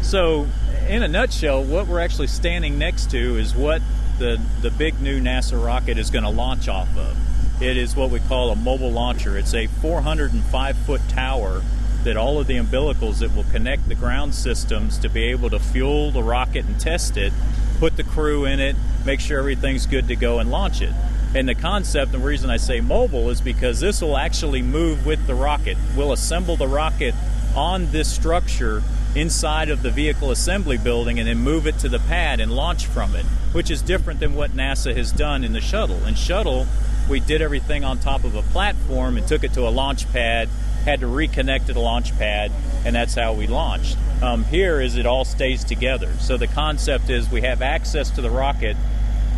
So, 0.02 0.48
in 0.88 1.04
a 1.04 1.08
nutshell, 1.08 1.64
what 1.64 1.88
we're 1.88 2.00
actually 2.00 2.28
standing 2.28 2.80
next 2.80 3.12
to 3.12 3.38
is 3.38 3.54
what 3.54 3.82
the, 4.18 4.42
the 4.62 4.72
big 4.72 5.00
new 5.02 5.20
NASA 5.20 5.64
rocket 5.64 5.98
is 5.98 6.10
going 6.10 6.24
to 6.24 6.30
launch 6.30 6.68
off 6.68 6.90
of. 6.98 7.62
It 7.62 7.76
is 7.76 7.96
what 7.96 8.10
we 8.10 8.20
call 8.22 8.52
a 8.52 8.56
mobile 8.56 8.92
launcher. 8.92 9.38
It's 9.38 9.54
a 9.54 9.68
405 9.68 10.78
foot 10.78 11.02
tower 11.10 11.62
that 12.04 12.18
all 12.18 12.40
of 12.40 12.48
the 12.48 12.58
umbilicals 12.58 13.20
that 13.20 13.36
will 13.36 13.46
connect 13.46 13.88
the 13.88 13.96
ground 13.96 14.34
systems 14.34 14.98
to 15.00 15.10
be 15.10 15.24
able 15.26 15.50
to 15.50 15.60
fuel 15.60 16.12
the 16.12 16.24
rocket 16.24 16.66
and 16.66 16.80
test 16.80 17.18
it, 17.18 17.34
put 17.80 17.98
the 17.98 18.04
crew 18.04 18.46
in 18.46 18.60
it, 18.60 18.76
make 19.06 19.20
sure 19.20 19.40
everything's 19.40 19.86
good 19.86 20.08
to 20.08 20.16
go, 20.16 20.40
and 20.40 20.50
launch 20.50 20.82
it. 20.82 20.94
And 21.36 21.48
the 21.48 21.56
concept, 21.56 22.12
the 22.12 22.20
reason 22.20 22.50
I 22.50 22.58
say 22.58 22.82
mobile, 22.82 23.30
is 23.30 23.42
because 23.42 23.80
this 23.80 24.02
will 24.02 24.18
actually 24.18 24.62
move 24.62 25.06
with 25.06 25.28
the 25.28 25.36
rocket. 25.36 25.78
We'll 25.96 26.12
assemble 26.12 26.56
the 26.56 26.68
rocket 26.68 27.14
on 27.56 27.92
this 27.92 28.12
structure 28.12 28.82
inside 29.16 29.70
of 29.70 29.82
the 29.82 29.92
vehicle 29.92 30.32
assembly 30.32 30.78
building 30.78 31.20
and 31.20 31.28
then 31.28 31.38
move 31.38 31.68
it 31.68 31.78
to 31.80 31.90
the 31.90 32.00
pad 32.00 32.40
and 32.40 32.52
launch 32.52 32.86
from 32.86 33.16
it, 33.16 33.26
which 33.54 33.70
is 33.70 33.82
different 33.82 34.20
than 34.20 34.36
what 34.36 34.52
NASA 34.52 34.96
has 34.96 35.12
done 35.12 35.44
in 35.44 35.54
the 35.54 35.62
shuttle. 35.62 36.04
In 36.06 36.16
shuttle, 36.16 36.68
we 37.10 37.20
did 37.20 37.42
everything 37.42 37.84
on 37.84 37.98
top 37.98 38.24
of 38.24 38.36
a 38.36 38.42
platform 38.44 39.18
and 39.18 39.28
took 39.28 39.44
it 39.44 39.54
to 39.54 39.68
a 39.68 39.70
launch 39.70 40.12
pad, 40.12 40.48
had 40.86 41.02
to 41.02 41.06
reconnect 41.06 41.68
to 41.68 41.74
the 41.74 41.80
launch 41.80 42.18
pad, 42.18 42.52
and 42.86 42.96
that's 42.96 43.16
how 43.16 43.34
we 43.34 43.48
launched. 43.48 43.98
Um, 44.22 44.44
here 44.46 44.82
is 44.82 44.96
it 44.96 45.06
all 45.06 45.26
stays 45.26 45.64
together. 45.64 46.12
So 46.20 46.38
the 46.38 46.48
concept 46.48 47.10
is 47.10 47.30
we 47.30 47.42
have 47.42 47.62
access 47.62 48.10
to 48.12 48.22
the 48.22 48.30
rocket 48.30 48.76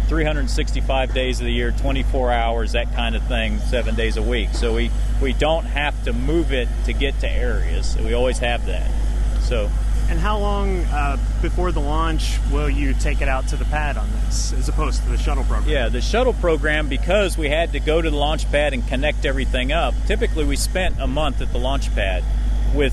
365 0.08 1.14
days 1.14 1.40
of 1.40 1.46
the 1.46 1.54
year, 1.54 1.72
24 1.72 2.32
hours, 2.32 2.72
that 2.74 2.94
kind 2.94 3.16
of 3.16 3.24
thing, 3.28 3.60
seven 3.60 3.96
days 3.96 4.18
a 4.18 4.22
week. 4.22 4.50
So 4.54 4.74
we, 4.74 4.92
we 5.22 5.34
don't 5.34 5.66
have 5.66 6.04
to 6.04 6.14
move 6.14 6.52
it 6.52 6.68
to 6.86 6.94
get 6.94 7.20
to 7.22 7.30
areas. 7.30 7.96
We 7.98 8.14
always 8.14 8.40
have 8.40 8.66
that. 8.66 8.92
So. 9.42 9.70
And 10.12 10.20
how 10.20 10.40
long 10.40 10.80
uh, 10.80 11.16
before 11.42 11.72
the 11.72 11.80
launch 11.80 12.38
will 12.52 12.70
you 12.70 12.94
take 12.94 13.22
it 13.22 13.30
out 13.30 13.48
to 13.48 13.56
the 13.56 13.64
pad 13.64 13.96
on 13.96 14.12
this, 14.12 14.52
as 14.52 14.68
opposed 14.68 15.02
to 15.04 15.10
the 15.10 15.18
shuttle 15.18 15.46
program? 15.46 15.70
Yeah, 15.70 15.88
the 15.88 16.02
shuttle 16.02 16.34
program, 16.34 16.90
because 16.90 17.38
we 17.38 17.48
had 17.48 17.72
to 17.72 17.80
go 17.80 18.02
to 18.02 18.10
the 18.10 18.18
launch 18.18 18.46
pad 18.52 18.74
and 18.74 18.86
connect 18.86 19.26
everything 19.26 19.72
up, 19.72 19.94
typically 20.08 20.44
we 20.44 20.58
spent 20.58 21.00
a 21.00 21.08
month 21.08 21.40
at 21.40 21.54
the 21.54 21.60
launch 21.60 21.96
pad. 21.96 22.26
With 22.76 22.92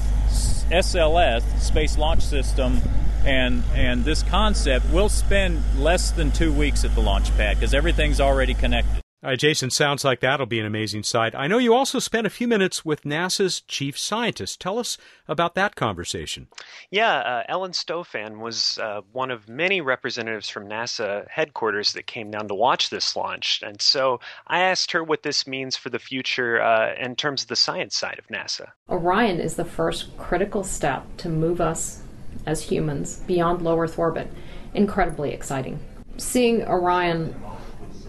SLS, 0.71 1.43
Space 1.61 1.99
Launch 1.99 2.23
System, 2.23 2.81
and 3.25 3.65
and 3.75 4.05
this 4.05 4.23
concept 4.23 4.89
will 4.93 5.09
spend 5.09 5.61
less 5.77 6.13
than 6.13 6.31
two 6.31 6.53
weeks 6.53 6.85
at 6.85 6.95
the 6.95 7.01
launch 7.01 7.37
pad 7.37 7.57
because 7.57 7.75
everything's 7.75 8.21
already 8.21 8.55
connected. 8.55 9.03
Uh, 9.29 9.37
Jason, 9.37 9.69
sounds 9.69 10.07
like 10.07 10.21
that'll 10.21 10.47
be 10.47 10.59
an 10.59 10.65
amazing 10.65 11.03
sight. 11.03 11.35
I 11.35 11.49
know 11.49 11.59
you 11.59 11.75
also 11.75 11.99
spent 11.99 12.27
a 12.27 12.31
few 12.31 12.49
minutes 12.49 12.83
with 12.83 13.03
NASA's 13.03 13.61
chief 13.61 13.99
scientist. 13.99 14.59
Tell 14.59 14.79
us 14.79 14.97
about 15.29 15.55
that 15.55 15.77
conversation. 15.77 16.47
Yeah, 16.91 17.19
uh, 17.19 17.43
Ellen 17.47 17.73
Stofan 17.73 18.39
was 18.39 18.79
uh, 18.79 19.03
one 19.13 19.31
of 19.31 19.47
many 19.47 19.83
representatives 19.83 20.49
from 20.49 20.67
NASA 20.67 21.29
headquarters 21.29 21.93
that 21.93 22.07
came 22.07 22.31
down 22.31 22.49
to 22.49 22.55
watch 22.55 22.89
this 22.89 23.17
launch. 23.17 23.63
And 23.63 23.83
so 23.83 24.19
I 24.47 24.61
asked 24.61 24.93
her 24.93 25.05
what 25.05 25.25
this 25.25 25.47
means 25.47 25.77
for 25.77 25.91
the 25.91 25.99
future 25.99 26.63
uh, 26.63 26.95
in 26.95 27.15
terms 27.15 27.43
of 27.43 27.49
the 27.49 27.57
science 27.57 27.99
side 27.99 28.19
of 28.19 28.29
NASA. 28.29 28.69
Orion 28.89 29.41
is 29.41 29.57
the 29.57 29.65
first 29.67 30.17
critical 30.17 30.65
step 30.65 31.05
to 31.19 31.29
move 31.29 31.61
us 31.61 32.01
as 32.47 32.63
humans 32.63 33.19
beyond 33.27 33.61
low 33.61 33.79
Earth 33.79 33.99
orbit. 33.99 34.33
Incredibly 34.73 35.33
exciting. 35.33 35.79
Seeing 36.17 36.67
Orion 36.67 37.35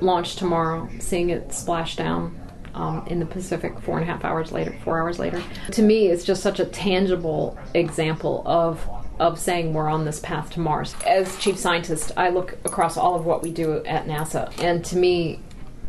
launch 0.01 0.36
tomorrow, 0.36 0.89
seeing 1.00 1.29
it 1.29 1.53
splash 1.53 1.96
down 1.96 2.39
um, 2.74 3.06
in 3.08 3.20
the 3.20 3.25
Pacific 3.25 3.79
four 3.79 4.00
and 4.00 4.08
a 4.08 4.12
half 4.12 4.24
hours 4.24 4.51
later, 4.51 4.75
four 4.84 5.00
hours 5.01 5.20
later, 5.20 5.41
to 5.72 5.82
me 5.82 6.08
it's 6.08 6.24
just 6.24 6.41
such 6.41 6.60
a 6.60 6.65
tangible 6.65 7.58
example 7.74 8.44
of 8.46 8.88
of 9.20 9.38
saying 9.38 9.74
we're 9.74 9.89
on 9.89 10.06
this 10.06 10.22
path 10.22 10.50
to 10.51 10.62
Mars. 10.62 10.96
As 11.06 11.38
chief 11.39 11.58
scientist, 11.58 12.13
I 12.15 12.29
look 12.29 12.53
across 12.63 12.96
all 12.96 13.15
of 13.15 13.25
what 13.25 13.44
we 13.44 13.51
do 13.51 13.84
at 13.84 14.06
NASA, 14.06 14.58
and 14.63 14.84
to 14.86 14.96
me, 14.96 15.41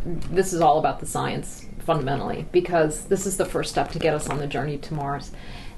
this 0.05 0.53
is 0.53 0.61
all 0.61 0.79
about 0.79 0.99
the 0.99 1.07
science 1.07 1.67
fundamentally 1.79 2.47
because 2.51 3.05
this 3.05 3.27
is 3.27 3.37
the 3.37 3.45
first 3.45 3.71
step 3.71 3.91
to 3.93 3.99
get 3.99 4.15
us 4.15 4.29
on 4.29 4.39
the 4.39 4.47
journey 4.47 4.79
to 4.79 4.95
Mars. 4.95 5.31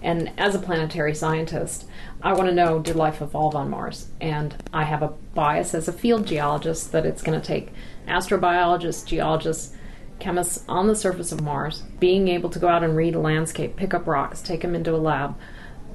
And 0.02 0.32
as 0.36 0.54
a 0.54 0.58
planetary 0.58 1.14
scientist, 1.14 1.86
I 2.24 2.34
want 2.34 2.48
to 2.48 2.54
know 2.54 2.78
did 2.78 2.94
life 2.94 3.20
evolve 3.20 3.56
on 3.56 3.68
Mars? 3.68 4.08
And 4.20 4.54
I 4.72 4.84
have 4.84 5.02
a 5.02 5.08
bias 5.34 5.74
as 5.74 5.88
a 5.88 5.92
field 5.92 6.26
geologist 6.26 6.92
that 6.92 7.04
it's 7.04 7.22
going 7.22 7.40
to 7.40 7.46
take 7.46 7.72
astrobiologists, 8.06 9.04
geologists, 9.04 9.74
chemists 10.20 10.64
on 10.68 10.86
the 10.86 10.94
surface 10.94 11.32
of 11.32 11.40
Mars 11.40 11.82
being 11.98 12.28
able 12.28 12.48
to 12.50 12.60
go 12.60 12.68
out 12.68 12.84
and 12.84 12.96
read 12.96 13.16
a 13.16 13.20
landscape, 13.20 13.74
pick 13.74 13.92
up 13.92 14.06
rocks, 14.06 14.40
take 14.40 14.60
them 14.60 14.76
into 14.76 14.94
a 14.94 14.98
lab, 14.98 15.36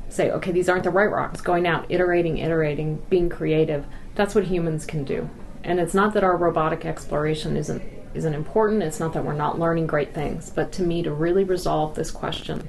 say, 0.10 0.29
okay, 0.31 0.51
these 0.51 0.67
aren't 0.67 0.84
the 0.84 0.89
right 0.89 1.10
rocks, 1.10 1.39
going 1.39 1.65
out, 1.65 1.86
iterating, 1.88 2.38
iterating, 2.38 3.01
being 3.10 3.29
creative. 3.29 3.86
That's 4.15 4.36
what 4.36 4.43
humans 4.43 4.86
can 4.86 5.05
do. 5.05 5.29
And 5.63 5.79
it's 5.79 5.93
not 5.93 6.13
that 6.13 6.25
our 6.25 6.36
robotic 6.36 6.86
exploration 6.86 7.55
isn't 7.55 7.81
isn't 8.13 8.34
important. 8.34 8.84
It's 8.84 9.00
not 9.00 9.13
that 9.13 9.24
we're 9.24 9.34
not 9.34 9.60
learning 9.60 9.88
great 9.88 10.13
things, 10.13 10.50
but 10.50 10.72
to 10.74 10.81
me 10.81 11.03
to 11.03 11.13
really 11.13 11.43
resolve 11.43 11.93
this 11.96 12.10
question 12.10 12.67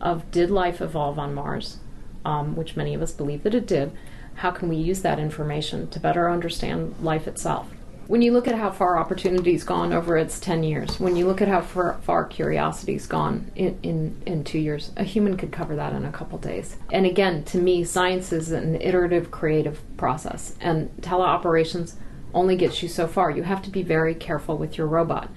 of 0.00 0.30
did 0.30 0.50
life 0.50 0.80
evolve 0.80 1.18
on 1.18 1.34
Mars, 1.34 1.78
um, 2.26 2.56
which 2.56 2.76
many 2.76 2.92
of 2.92 3.00
us 3.00 3.12
believe 3.12 3.44
that 3.44 3.54
it 3.54 3.66
did, 3.66 3.92
how 4.34 4.50
can 4.50 4.68
we 4.68 4.76
use 4.76 5.00
that 5.02 5.18
information 5.18 5.88
to 5.90 6.00
better 6.00 6.28
understand 6.28 6.94
life 7.00 7.26
itself? 7.28 7.68
When 8.08 8.22
you 8.22 8.32
look 8.32 8.46
at 8.46 8.56
how 8.56 8.70
far 8.70 8.98
opportunity's 8.98 9.64
gone 9.64 9.92
over 9.92 10.16
its 10.16 10.38
10 10.38 10.62
years, 10.62 11.00
when 11.00 11.16
you 11.16 11.26
look 11.26 11.40
at 11.40 11.48
how 11.48 11.60
far, 11.60 11.98
far 12.02 12.24
curiosity's 12.24 13.06
gone 13.06 13.50
in, 13.56 13.78
in, 13.82 14.22
in 14.26 14.44
two 14.44 14.58
years, 14.58 14.92
a 14.96 15.02
human 15.02 15.36
could 15.36 15.50
cover 15.50 15.74
that 15.76 15.92
in 15.92 16.04
a 16.04 16.12
couple 16.12 16.38
days. 16.38 16.76
And 16.92 17.06
again, 17.06 17.44
to 17.44 17.58
me, 17.58 17.84
science 17.84 18.32
is 18.32 18.52
an 18.52 18.80
iterative, 18.80 19.30
creative 19.30 19.80
process, 19.96 20.54
and 20.60 20.90
teleoperations 21.00 21.94
only 22.34 22.56
gets 22.56 22.82
you 22.82 22.88
so 22.88 23.08
far. 23.08 23.30
You 23.30 23.44
have 23.44 23.62
to 23.62 23.70
be 23.70 23.82
very 23.82 24.14
careful 24.14 24.56
with 24.56 24.76
your 24.76 24.86
robot. 24.86 25.30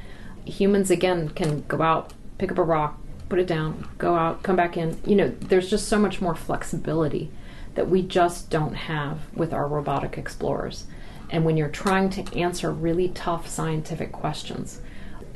Humans, 0.46 0.92
again, 0.92 1.30
can 1.30 1.62
go 1.68 1.82
out, 1.82 2.14
pick 2.38 2.52
up 2.52 2.58
a 2.58 2.64
rock, 2.64 3.00
put 3.30 3.40
it 3.40 3.48
down, 3.48 3.88
go 3.98 4.16
out, 4.16 4.44
come 4.44 4.56
back 4.56 4.76
in. 4.76 5.00
You 5.06 5.16
know, 5.16 5.30
there's 5.30 5.70
just 5.70 5.88
so 5.88 6.00
much 6.00 6.20
more 6.20 6.36
flexibility 6.36 7.32
that 7.76 7.90
we 7.90 8.02
just 8.02 8.50
don't 8.50 8.74
have 8.74 9.20
with 9.36 9.54
our 9.54 9.68
robotic 9.68 10.18
explorers. 10.18 10.86
And 11.30 11.46
when 11.46 11.56
you're 11.56 11.70
trying 11.70 12.10
to 12.12 12.38
answer 12.38 12.72
really 12.72 13.10
tough 13.10 13.48
scientific 13.48 14.12
questions, 14.12 14.82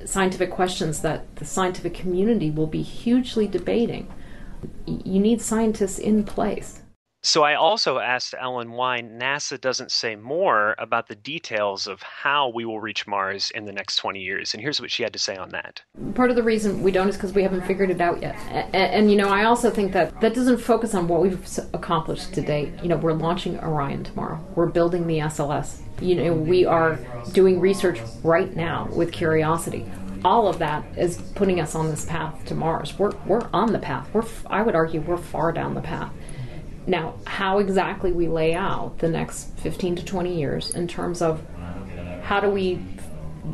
scientific 0.05 0.51
questions 0.51 1.01
that 1.01 1.35
the 1.37 1.45
scientific 1.45 1.93
community 1.93 2.49
will 2.49 2.67
be 2.67 2.81
hugely 2.81 3.47
debating, 3.47 4.11
you 4.85 5.19
need 5.19 5.41
scientists 5.41 5.99
in 5.99 6.23
place. 6.23 6.82
So 7.25 7.43
I 7.43 7.55
also 7.55 7.99
asked 7.99 8.35
Ellen 8.37 8.73
why 8.73 9.01
NASA 9.01 9.59
doesn't 9.59 9.93
say 9.93 10.17
more 10.17 10.75
about 10.77 11.07
the 11.07 11.15
details 11.15 11.87
of 11.87 12.01
how 12.03 12.49
we 12.49 12.65
will 12.65 12.81
reach 12.81 13.07
Mars 13.07 13.49
in 13.55 13.63
the 13.63 13.71
next 13.71 13.95
20 13.95 14.19
years. 14.19 14.53
And 14.53 14.61
here's 14.61 14.81
what 14.81 14.91
she 14.91 15.03
had 15.03 15.13
to 15.13 15.19
say 15.19 15.37
on 15.37 15.47
that. 15.51 15.81
Part 16.15 16.31
of 16.31 16.35
the 16.35 16.43
reason 16.43 16.83
we 16.83 16.91
don't 16.91 17.07
is 17.07 17.15
because 17.15 17.31
we 17.31 17.41
haven't 17.41 17.65
figured 17.65 17.89
it 17.89 18.01
out 18.01 18.21
yet. 18.21 18.35
And, 18.51 18.75
and, 18.75 19.11
you 19.11 19.15
know, 19.15 19.29
I 19.29 19.45
also 19.45 19.69
think 19.69 19.93
that 19.93 20.19
that 20.19 20.33
doesn't 20.33 20.57
focus 20.57 20.93
on 20.93 21.07
what 21.07 21.21
we've 21.21 21.59
accomplished 21.73 22.33
to 22.33 22.41
date. 22.41 22.73
You 22.81 22.89
know, 22.89 22.97
we're 22.97 23.13
launching 23.13 23.57
Orion 23.57 24.03
tomorrow. 24.03 24.45
We're 24.55 24.65
building 24.65 25.07
the 25.07 25.19
SLS. 25.19 25.79
You 26.01 26.15
know, 26.15 26.33
we 26.33 26.65
are 26.65 26.99
doing 27.31 27.61
research 27.61 28.01
right 28.21 28.53
now 28.53 28.89
with 28.91 29.13
Curiosity 29.13 29.85
all 30.25 30.47
of 30.47 30.57
that 30.59 30.85
is 30.97 31.17
putting 31.35 31.59
us 31.59 31.75
on 31.75 31.89
this 31.89 32.05
path 32.05 32.45
to 32.45 32.55
Mars. 32.55 32.97
We're 32.97 33.11
we're 33.25 33.47
on 33.51 33.73
the 33.73 33.79
path. 33.79 34.09
We're 34.13 34.23
I 34.47 34.61
would 34.61 34.75
argue 34.75 35.01
we're 35.01 35.17
far 35.17 35.51
down 35.51 35.73
the 35.73 35.81
path. 35.81 36.13
Now, 36.85 37.15
how 37.25 37.59
exactly 37.59 38.11
we 38.11 38.27
lay 38.27 38.53
out 38.53 38.97
the 38.99 39.09
next 39.09 39.57
15 39.59 39.97
to 39.97 40.05
20 40.05 40.37
years 40.37 40.71
in 40.71 40.87
terms 40.87 41.21
of 41.21 41.41
how 42.23 42.39
do 42.39 42.49
we 42.49 42.83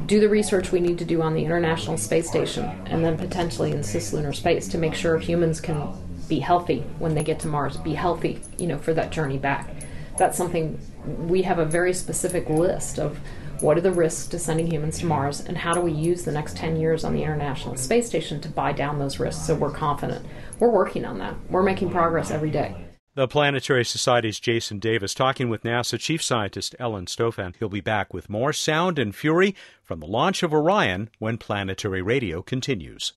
do 0.05 0.19
the 0.19 0.29
research 0.29 0.71
we 0.71 0.79
need 0.79 0.97
to 0.99 1.05
do 1.05 1.21
on 1.21 1.33
the 1.33 1.43
International 1.43 1.97
Space 1.97 2.27
Station 2.27 2.65
and 2.85 3.03
then 3.03 3.17
potentially 3.17 3.71
in 3.71 3.79
cislunar 3.79 4.35
space 4.35 4.67
to 4.69 4.77
make 4.77 4.93
sure 4.93 5.17
humans 5.17 5.59
can 5.59 5.93
be 6.27 6.39
healthy 6.39 6.81
when 6.99 7.15
they 7.15 7.23
get 7.23 7.39
to 7.39 7.47
Mars, 7.47 7.77
be 7.77 7.95
healthy, 7.95 8.39
you 8.57 8.67
know, 8.67 8.77
for 8.77 8.93
that 8.93 9.11
journey 9.11 9.37
back. 9.37 9.69
That's 10.17 10.37
something 10.37 10.79
we 11.27 11.41
have 11.43 11.59
a 11.59 11.65
very 11.65 11.93
specific 11.93 12.49
list 12.49 12.99
of 12.99 13.19
what 13.61 13.77
are 13.77 13.81
the 13.81 13.91
risks 13.91 14.27
to 14.27 14.39
sending 14.39 14.67
humans 14.67 14.99
to 14.99 15.05
Mars, 15.05 15.41
and 15.41 15.57
how 15.57 15.73
do 15.73 15.81
we 15.81 15.91
use 15.91 16.23
the 16.23 16.31
next 16.31 16.55
10 16.55 16.77
years 16.77 17.03
on 17.03 17.13
the 17.13 17.23
International 17.23 17.75
Space 17.75 18.07
Station 18.07 18.39
to 18.41 18.49
buy 18.49 18.71
down 18.71 18.99
those 18.99 19.19
risks 19.19 19.45
so 19.45 19.55
we're 19.55 19.71
confident? 19.71 20.25
We're 20.59 20.69
working 20.69 21.03
on 21.03 21.17
that. 21.17 21.35
We're 21.49 21.63
making 21.63 21.89
progress 21.89 22.31
every 22.31 22.51
day. 22.51 22.88
The 23.15 23.27
Planetary 23.27 23.83
Society's 23.83 24.39
Jason 24.39 24.77
Davis 24.77 25.15
talking 25.15 25.49
with 25.49 25.63
NASA 25.63 25.99
Chief 25.99 26.21
Scientist 26.21 26.75
Ellen 26.77 27.07
Stofan. 27.07 27.55
He'll 27.57 27.67
be 27.67 27.81
back 27.81 28.13
with 28.13 28.29
more 28.29 28.53
sound 28.53 28.99
and 28.99 29.15
fury 29.15 29.55
from 29.81 29.99
the 29.99 30.05
launch 30.05 30.43
of 30.43 30.53
Orion 30.53 31.09
when 31.17 31.39
Planetary 31.39 32.03
Radio 32.03 32.43
continues. 32.43 33.13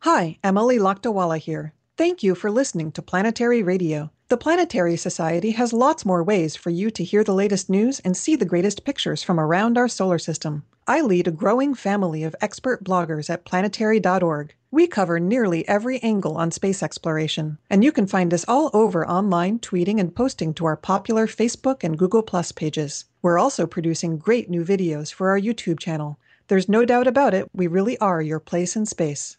Hi, 0.00 0.38
Emily 0.42 0.78
Lakdawalla 0.78 1.38
here. 1.38 1.72
Thank 1.96 2.24
you 2.24 2.34
for 2.34 2.50
listening 2.50 2.90
to 2.92 3.02
Planetary 3.02 3.62
Radio. 3.62 4.10
The 4.28 4.36
Planetary 4.36 4.96
Society 4.96 5.52
has 5.52 5.72
lots 5.72 6.04
more 6.04 6.24
ways 6.24 6.56
for 6.56 6.70
you 6.70 6.90
to 6.90 7.04
hear 7.04 7.22
the 7.22 7.32
latest 7.32 7.70
news 7.70 8.00
and 8.00 8.16
see 8.16 8.34
the 8.34 8.44
greatest 8.44 8.84
pictures 8.84 9.22
from 9.22 9.38
around 9.38 9.78
our 9.78 9.88
solar 9.88 10.18
system. 10.18 10.64
I 10.88 11.00
lead 11.00 11.26
a 11.26 11.32
growing 11.32 11.74
family 11.74 12.22
of 12.22 12.36
expert 12.40 12.84
bloggers 12.84 13.28
at 13.28 13.44
planetary.org. 13.44 14.54
We 14.70 14.86
cover 14.86 15.18
nearly 15.18 15.66
every 15.66 16.00
angle 16.00 16.36
on 16.36 16.52
space 16.52 16.80
exploration, 16.80 17.58
and 17.68 17.82
you 17.82 17.90
can 17.90 18.06
find 18.06 18.32
us 18.32 18.44
all 18.46 18.70
over 18.72 19.04
online, 19.04 19.58
tweeting 19.58 19.98
and 19.98 20.14
posting 20.14 20.54
to 20.54 20.64
our 20.66 20.76
popular 20.76 21.26
Facebook 21.26 21.82
and 21.82 21.98
Google 21.98 22.22
Plus 22.22 22.52
pages. 22.52 23.04
We're 23.20 23.38
also 23.38 23.66
producing 23.66 24.18
great 24.18 24.48
new 24.48 24.64
videos 24.64 25.12
for 25.12 25.30
our 25.30 25.40
YouTube 25.40 25.80
channel. 25.80 26.20
There's 26.46 26.68
no 26.68 26.84
doubt 26.84 27.08
about 27.08 27.34
it, 27.34 27.48
we 27.52 27.66
really 27.66 27.98
are 27.98 28.22
your 28.22 28.38
place 28.38 28.76
in 28.76 28.86
space. 28.86 29.38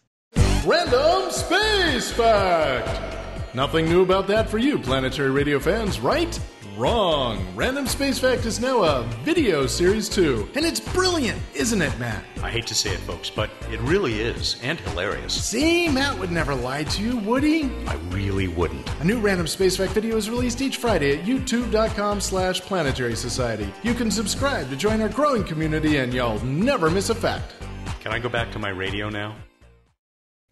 Random 0.66 1.30
Space 1.30 2.12
Fact! 2.12 3.54
Nothing 3.54 3.86
new 3.86 4.02
about 4.02 4.26
that 4.26 4.50
for 4.50 4.58
you, 4.58 4.78
Planetary 4.78 5.30
Radio 5.30 5.58
fans, 5.58 5.98
right? 5.98 6.38
Wrong. 6.78 7.44
Random 7.56 7.88
Space 7.88 8.20
Fact 8.20 8.46
is 8.46 8.60
now 8.60 8.84
a 8.84 9.02
video 9.24 9.66
series 9.66 10.08
too. 10.08 10.48
And 10.54 10.64
it's 10.64 10.78
brilliant, 10.78 11.42
isn't 11.52 11.82
it, 11.82 11.98
Matt? 11.98 12.22
I 12.40 12.50
hate 12.50 12.68
to 12.68 12.74
say 12.74 12.90
it, 12.90 13.00
folks, 13.00 13.28
but 13.28 13.50
it 13.68 13.80
really 13.80 14.20
is, 14.20 14.60
and 14.62 14.78
hilarious. 14.78 15.44
See, 15.44 15.88
Matt 15.88 16.16
would 16.20 16.30
never 16.30 16.54
lie 16.54 16.84
to 16.84 17.02
you, 17.02 17.16
would 17.18 17.42
he? 17.42 17.64
I 17.88 17.96
really 18.10 18.46
wouldn't. 18.46 18.88
A 19.00 19.04
new 19.04 19.18
Random 19.18 19.48
Space 19.48 19.76
Fact 19.76 19.90
video 19.90 20.16
is 20.16 20.30
released 20.30 20.62
each 20.62 20.76
Friday 20.76 21.18
at 21.18 21.24
youtube.com 21.24 22.20
slash 22.20 22.60
planetary 22.60 23.16
society. 23.16 23.74
You 23.82 23.92
can 23.92 24.08
subscribe 24.08 24.70
to 24.70 24.76
join 24.76 25.02
our 25.02 25.08
growing 25.08 25.42
community 25.42 25.96
and 25.96 26.14
you'll 26.14 26.38
never 26.44 26.88
miss 26.90 27.10
a 27.10 27.14
fact. 27.16 27.54
Can 28.02 28.12
I 28.12 28.20
go 28.20 28.28
back 28.28 28.52
to 28.52 28.60
my 28.60 28.68
radio 28.68 29.10
now? 29.10 29.34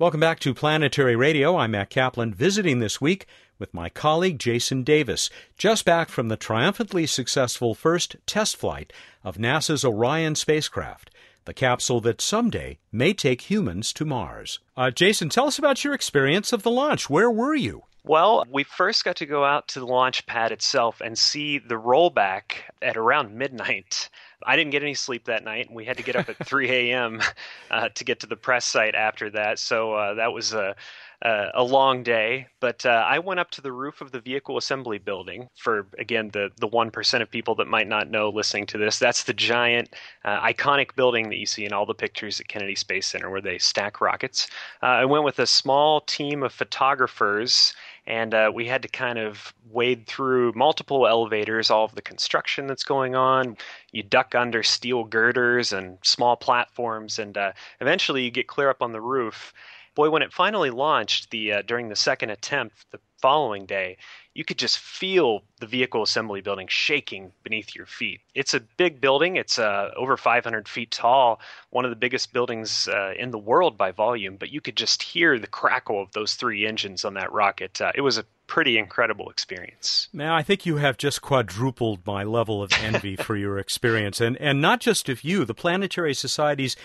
Welcome 0.00 0.20
back 0.20 0.40
to 0.40 0.52
Planetary 0.52 1.16
Radio. 1.16 1.56
I'm 1.56 1.70
Matt 1.70 1.88
Kaplan, 1.88 2.34
visiting 2.34 2.80
this 2.80 3.00
week 3.00 3.26
with 3.58 3.74
my 3.74 3.88
colleague 3.88 4.38
Jason 4.38 4.82
Davis, 4.82 5.30
just 5.56 5.84
back 5.84 6.08
from 6.08 6.28
the 6.28 6.36
triumphantly 6.36 7.06
successful 7.06 7.74
first 7.74 8.16
test 8.26 8.56
flight 8.56 8.92
of 9.24 9.36
NASA's 9.36 9.84
Orion 9.84 10.34
spacecraft, 10.34 11.10
the 11.44 11.54
capsule 11.54 12.00
that 12.00 12.20
someday 12.20 12.78
may 12.92 13.12
take 13.12 13.42
humans 13.42 13.92
to 13.94 14.04
Mars. 14.04 14.58
Uh, 14.76 14.90
Jason, 14.90 15.28
tell 15.28 15.46
us 15.46 15.58
about 15.58 15.84
your 15.84 15.94
experience 15.94 16.52
of 16.52 16.62
the 16.62 16.70
launch. 16.70 17.08
Where 17.08 17.30
were 17.30 17.54
you? 17.54 17.84
Well, 18.06 18.44
we 18.48 18.62
first 18.62 19.04
got 19.04 19.16
to 19.16 19.26
go 19.26 19.44
out 19.44 19.66
to 19.68 19.80
the 19.80 19.86
launch 19.86 20.26
pad 20.26 20.52
itself 20.52 21.00
and 21.00 21.18
see 21.18 21.58
the 21.58 21.74
rollback 21.74 22.52
at 22.80 22.96
around 22.96 23.34
midnight. 23.34 24.10
I 24.44 24.54
didn't 24.54 24.70
get 24.70 24.82
any 24.82 24.94
sleep 24.94 25.24
that 25.24 25.42
night, 25.42 25.66
and 25.66 25.74
we 25.74 25.84
had 25.84 25.96
to 25.96 26.04
get 26.04 26.14
up 26.14 26.28
at 26.28 26.36
3 26.46 26.70
a.m. 26.70 27.20
Uh, 27.68 27.88
to 27.88 28.04
get 28.04 28.20
to 28.20 28.28
the 28.28 28.36
press 28.36 28.64
site 28.64 28.94
after 28.94 29.30
that. 29.30 29.58
So 29.58 29.94
uh, 29.94 30.14
that 30.14 30.32
was 30.32 30.54
a, 30.54 30.76
a, 31.22 31.48
a 31.54 31.62
long 31.62 32.02
day. 32.02 32.46
But 32.60 32.84
uh, 32.84 33.04
I 33.06 33.18
went 33.18 33.40
up 33.40 33.50
to 33.52 33.60
the 33.60 33.72
roof 33.72 34.00
of 34.00 34.12
the 34.12 34.20
vehicle 34.20 34.56
assembly 34.56 34.98
building 34.98 35.48
for, 35.56 35.86
again, 35.98 36.30
the, 36.32 36.50
the 36.58 36.68
1% 36.68 37.22
of 37.22 37.30
people 37.30 37.54
that 37.56 37.66
might 37.66 37.88
not 37.88 38.10
know 38.10 38.28
listening 38.28 38.66
to 38.66 38.78
this. 38.78 38.98
That's 38.98 39.24
the 39.24 39.34
giant, 39.34 39.94
uh, 40.24 40.40
iconic 40.40 40.94
building 40.96 41.28
that 41.30 41.38
you 41.38 41.46
see 41.46 41.64
in 41.64 41.72
all 41.72 41.86
the 41.86 41.94
pictures 41.94 42.40
at 42.40 42.48
Kennedy 42.48 42.74
Space 42.74 43.06
Center 43.06 43.30
where 43.30 43.40
they 43.40 43.58
stack 43.58 44.00
rockets. 44.00 44.48
Uh, 44.82 44.86
I 44.86 45.04
went 45.04 45.24
with 45.24 45.38
a 45.38 45.46
small 45.46 46.00
team 46.02 46.42
of 46.42 46.52
photographers 46.52 47.74
and 48.06 48.34
uh, 48.34 48.50
we 48.54 48.66
had 48.66 48.82
to 48.82 48.88
kind 48.88 49.18
of 49.18 49.52
wade 49.70 50.06
through 50.06 50.52
multiple 50.54 51.06
elevators, 51.08 51.70
all 51.70 51.84
of 51.84 51.94
the 51.94 52.02
construction 52.02 52.66
that's 52.66 52.84
going 52.84 53.16
on. 53.16 53.56
You 53.90 54.04
duck 54.04 54.34
under 54.34 54.62
steel 54.62 55.04
girders 55.04 55.72
and 55.72 55.98
small 56.02 56.36
platforms, 56.36 57.18
and 57.18 57.36
uh, 57.36 57.52
eventually 57.80 58.22
you 58.22 58.30
get 58.30 58.46
clear 58.46 58.70
up 58.70 58.80
on 58.80 58.92
the 58.92 59.00
roof. 59.00 59.52
Boy, 59.96 60.10
when 60.10 60.22
it 60.22 60.32
finally 60.32 60.70
launched, 60.70 61.30
the 61.30 61.54
uh, 61.54 61.62
during 61.62 61.88
the 61.88 61.96
second 61.96 62.30
attempt, 62.30 62.76
the 62.92 63.00
following 63.20 63.64
day, 63.64 63.96
you 64.34 64.44
could 64.44 64.58
just 64.58 64.78
feel 64.78 65.42
the 65.58 65.66
vehicle 65.66 66.02
assembly 66.02 66.42
building 66.42 66.68
shaking 66.68 67.32
beneath 67.42 67.74
your 67.74 67.86
feet. 67.86 68.20
It's 68.34 68.52
a 68.52 68.60
big 68.60 69.00
building. 69.00 69.36
It's 69.36 69.58
uh, 69.58 69.90
over 69.96 70.18
500 70.18 70.68
feet 70.68 70.90
tall, 70.90 71.40
one 71.70 71.86
of 71.86 71.90
the 71.90 71.96
biggest 71.96 72.34
buildings 72.34 72.86
uh, 72.88 73.14
in 73.18 73.30
the 73.30 73.38
world 73.38 73.78
by 73.78 73.90
volume, 73.90 74.36
but 74.36 74.52
you 74.52 74.60
could 74.60 74.76
just 74.76 75.02
hear 75.02 75.38
the 75.38 75.46
crackle 75.46 76.02
of 76.02 76.12
those 76.12 76.34
three 76.34 76.66
engines 76.66 77.04
on 77.04 77.14
that 77.14 77.32
rocket. 77.32 77.80
Uh, 77.80 77.92
it 77.94 78.02
was 78.02 78.18
a 78.18 78.26
pretty 78.46 78.76
incredible 78.76 79.30
experience. 79.30 80.08
Now, 80.12 80.36
I 80.36 80.42
think 80.42 80.66
you 80.66 80.76
have 80.76 80.98
just 80.98 81.22
quadrupled 81.22 82.06
my 82.06 82.22
level 82.22 82.62
of 82.62 82.70
envy 82.74 83.16
for 83.16 83.34
your 83.36 83.58
experience, 83.58 84.20
and, 84.20 84.36
and 84.36 84.60
not 84.60 84.80
just 84.80 85.08
of 85.08 85.24
you, 85.24 85.46
the 85.46 85.54
Planetary 85.54 86.14
Society's 86.14 86.76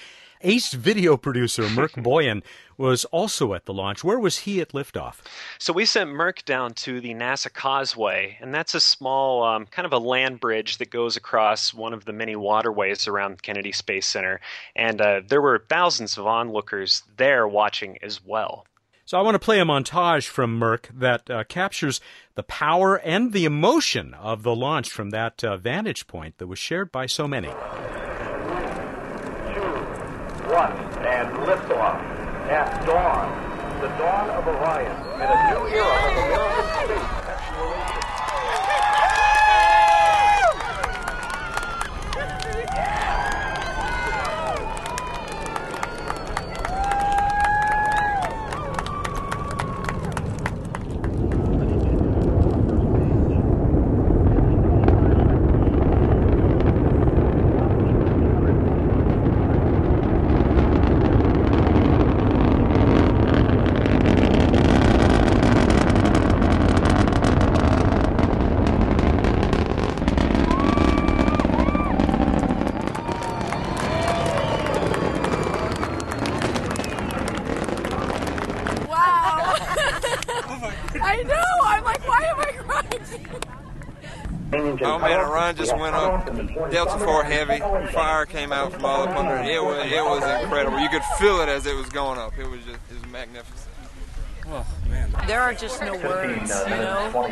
ace 0.43 0.73
video 0.73 1.17
producer, 1.17 1.69
Merc 1.69 1.91
Boyan, 1.95 2.43
was 2.77 3.05
also 3.05 3.53
at 3.53 3.65
the 3.65 3.73
launch. 3.73 4.03
Where 4.03 4.19
was 4.19 4.39
he 4.39 4.59
at 4.59 4.69
liftoff? 4.69 5.17
So 5.59 5.71
we 5.71 5.85
sent 5.85 6.09
Merc 6.09 6.43
down 6.45 6.73
to 6.75 6.99
the 6.99 7.13
NASA 7.13 7.53
Causeway, 7.53 8.37
and 8.41 8.53
that's 8.53 8.73
a 8.73 8.79
small, 8.79 9.43
um, 9.43 9.65
kind 9.67 9.85
of 9.85 9.93
a 9.93 9.99
land 9.99 10.39
bridge 10.39 10.77
that 10.79 10.89
goes 10.89 11.15
across 11.15 11.73
one 11.73 11.93
of 11.93 12.05
the 12.05 12.13
many 12.13 12.35
waterways 12.35 13.07
around 13.07 13.43
Kennedy 13.43 13.71
Space 13.71 14.07
Center. 14.07 14.41
And 14.75 14.99
uh, 14.99 15.21
there 15.27 15.41
were 15.41 15.65
thousands 15.69 16.17
of 16.17 16.25
onlookers 16.25 17.03
there 17.17 17.47
watching 17.47 17.97
as 18.01 18.23
well. 18.23 18.65
So 19.05 19.17
I 19.17 19.21
want 19.21 19.35
to 19.35 19.39
play 19.39 19.59
a 19.59 19.65
montage 19.65 20.27
from 20.27 20.57
Merc 20.57 20.89
that 20.93 21.29
uh, 21.29 21.43
captures 21.43 21.99
the 22.35 22.43
power 22.43 22.95
and 22.95 23.33
the 23.33 23.45
emotion 23.45 24.13
of 24.13 24.43
the 24.43 24.55
launch 24.55 24.89
from 24.89 25.09
that 25.09 25.43
uh, 25.43 25.57
vantage 25.57 26.07
point 26.07 26.37
that 26.37 26.47
was 26.47 26.59
shared 26.59 26.91
by 26.91 27.07
so 27.07 27.27
many. 27.27 27.49
one, 30.51 30.71
and 31.05 31.40
liftoff 31.51 31.99
at 32.49 32.85
dawn, 32.85 33.27
the 33.81 33.87
dawn 33.97 34.29
of 34.29 34.47
Orion, 34.47 34.95
in 35.15 35.21
a 35.21 35.51
new 35.51 35.67
era 35.67 35.83
of 35.83 36.15
American 36.15 36.65
space 36.85 37.09
exploration. 37.27 37.97
Wow. 78.87 79.55
I 81.03 81.23
know. 81.23 81.49
I'm 81.63 81.83
like, 81.83 82.07
why 82.07 82.23
am 82.23 82.39
I 82.39 82.51
crying? 82.51 83.03
Oh 84.83 84.99
man, 84.99 85.19
a 85.19 85.23
run 85.23 85.55
just 85.55 85.77
went 85.77 85.95
up. 85.95 86.27
Delta 86.69 86.99
Four 86.99 87.23
heavy. 87.23 87.59
Fire 87.91 88.25
came 88.25 88.51
out 88.51 88.73
from 88.73 88.85
all 88.85 89.03
up 89.03 89.15
under 89.15 89.37
it. 89.37 89.47
It 89.47 89.63
was 89.63 89.91
it 89.91 90.03
was 90.03 90.43
incredible. 90.43 90.79
You 90.79 90.89
could 90.89 91.03
feel 91.17 91.41
it 91.41 91.49
as 91.49 91.65
it 91.65 91.75
was 91.75 91.89
going 91.89 92.19
up. 92.19 92.37
It 92.37 92.49
was 92.49 92.61
just 92.63 92.79
it 92.89 93.01
was 93.01 93.11
magnificent. 93.11 93.71
Oh 94.47 94.65
man. 94.89 95.13
There 95.27 95.39
are 95.39 95.53
just 95.53 95.81
no 95.81 95.93
words, 95.93 96.51
you 96.67 96.75
know. 96.75 97.27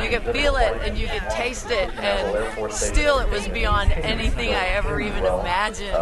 You 0.00 0.08
can 0.08 0.32
feel 0.32 0.56
it 0.56 0.80
and 0.82 0.96
you 0.96 1.06
can 1.06 1.30
taste 1.30 1.70
it, 1.70 1.90
and 1.96 2.72
still, 2.72 3.18
it 3.18 3.28
was 3.30 3.46
beyond 3.48 3.92
anything 3.92 4.54
I 4.54 4.68
ever 4.68 5.00
even 5.00 5.24
imagined. 5.24 5.92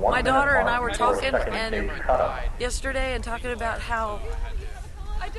My 0.00 0.22
daughter 0.22 0.54
and 0.54 0.68
I 0.68 0.80
were 0.80 0.90
talking 0.90 1.34
and 1.34 1.90
yesterday 2.58 3.14
and 3.14 3.22
talking 3.22 3.52
about 3.52 3.80
how 3.80 4.20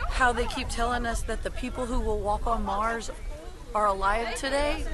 how 0.10 0.32
they 0.32 0.46
keep 0.46 0.70
telling 0.70 1.06
us 1.06 1.22
that 1.24 1.44
the 1.44 1.52
people 1.52 1.86
who 1.86 2.00
will 2.00 2.20
walk 2.20 2.46
on 2.46 2.64
Mars 2.64 3.12
are 3.74 3.88
alive 3.88 4.36
today. 4.36 4.86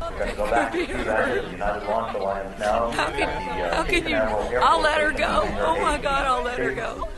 We're 0.00 0.18
going 0.18 0.30
to 0.30 0.36
go 0.36 0.50
back 0.50 0.72
to 0.72 0.86
that 0.86 1.28
as 1.28 1.52
United 1.52 1.86
Launch 1.86 2.16
Alliance 2.16 2.58
now. 2.58 2.90
How 2.90 3.10
can, 3.10 3.18
The, 3.18 3.64
uh, 3.64 3.74
how 3.76 3.82
can 3.84 4.08
you? 4.08 4.16
I'll 4.16 4.80
let 4.80 5.00
her 5.00 5.12
go. 5.12 5.42
Oh 5.60 5.80
my 5.80 5.98
God, 5.98 6.26
I'll 6.26 6.42
let 6.42 6.58
her 6.58 6.72
go. 6.74 7.08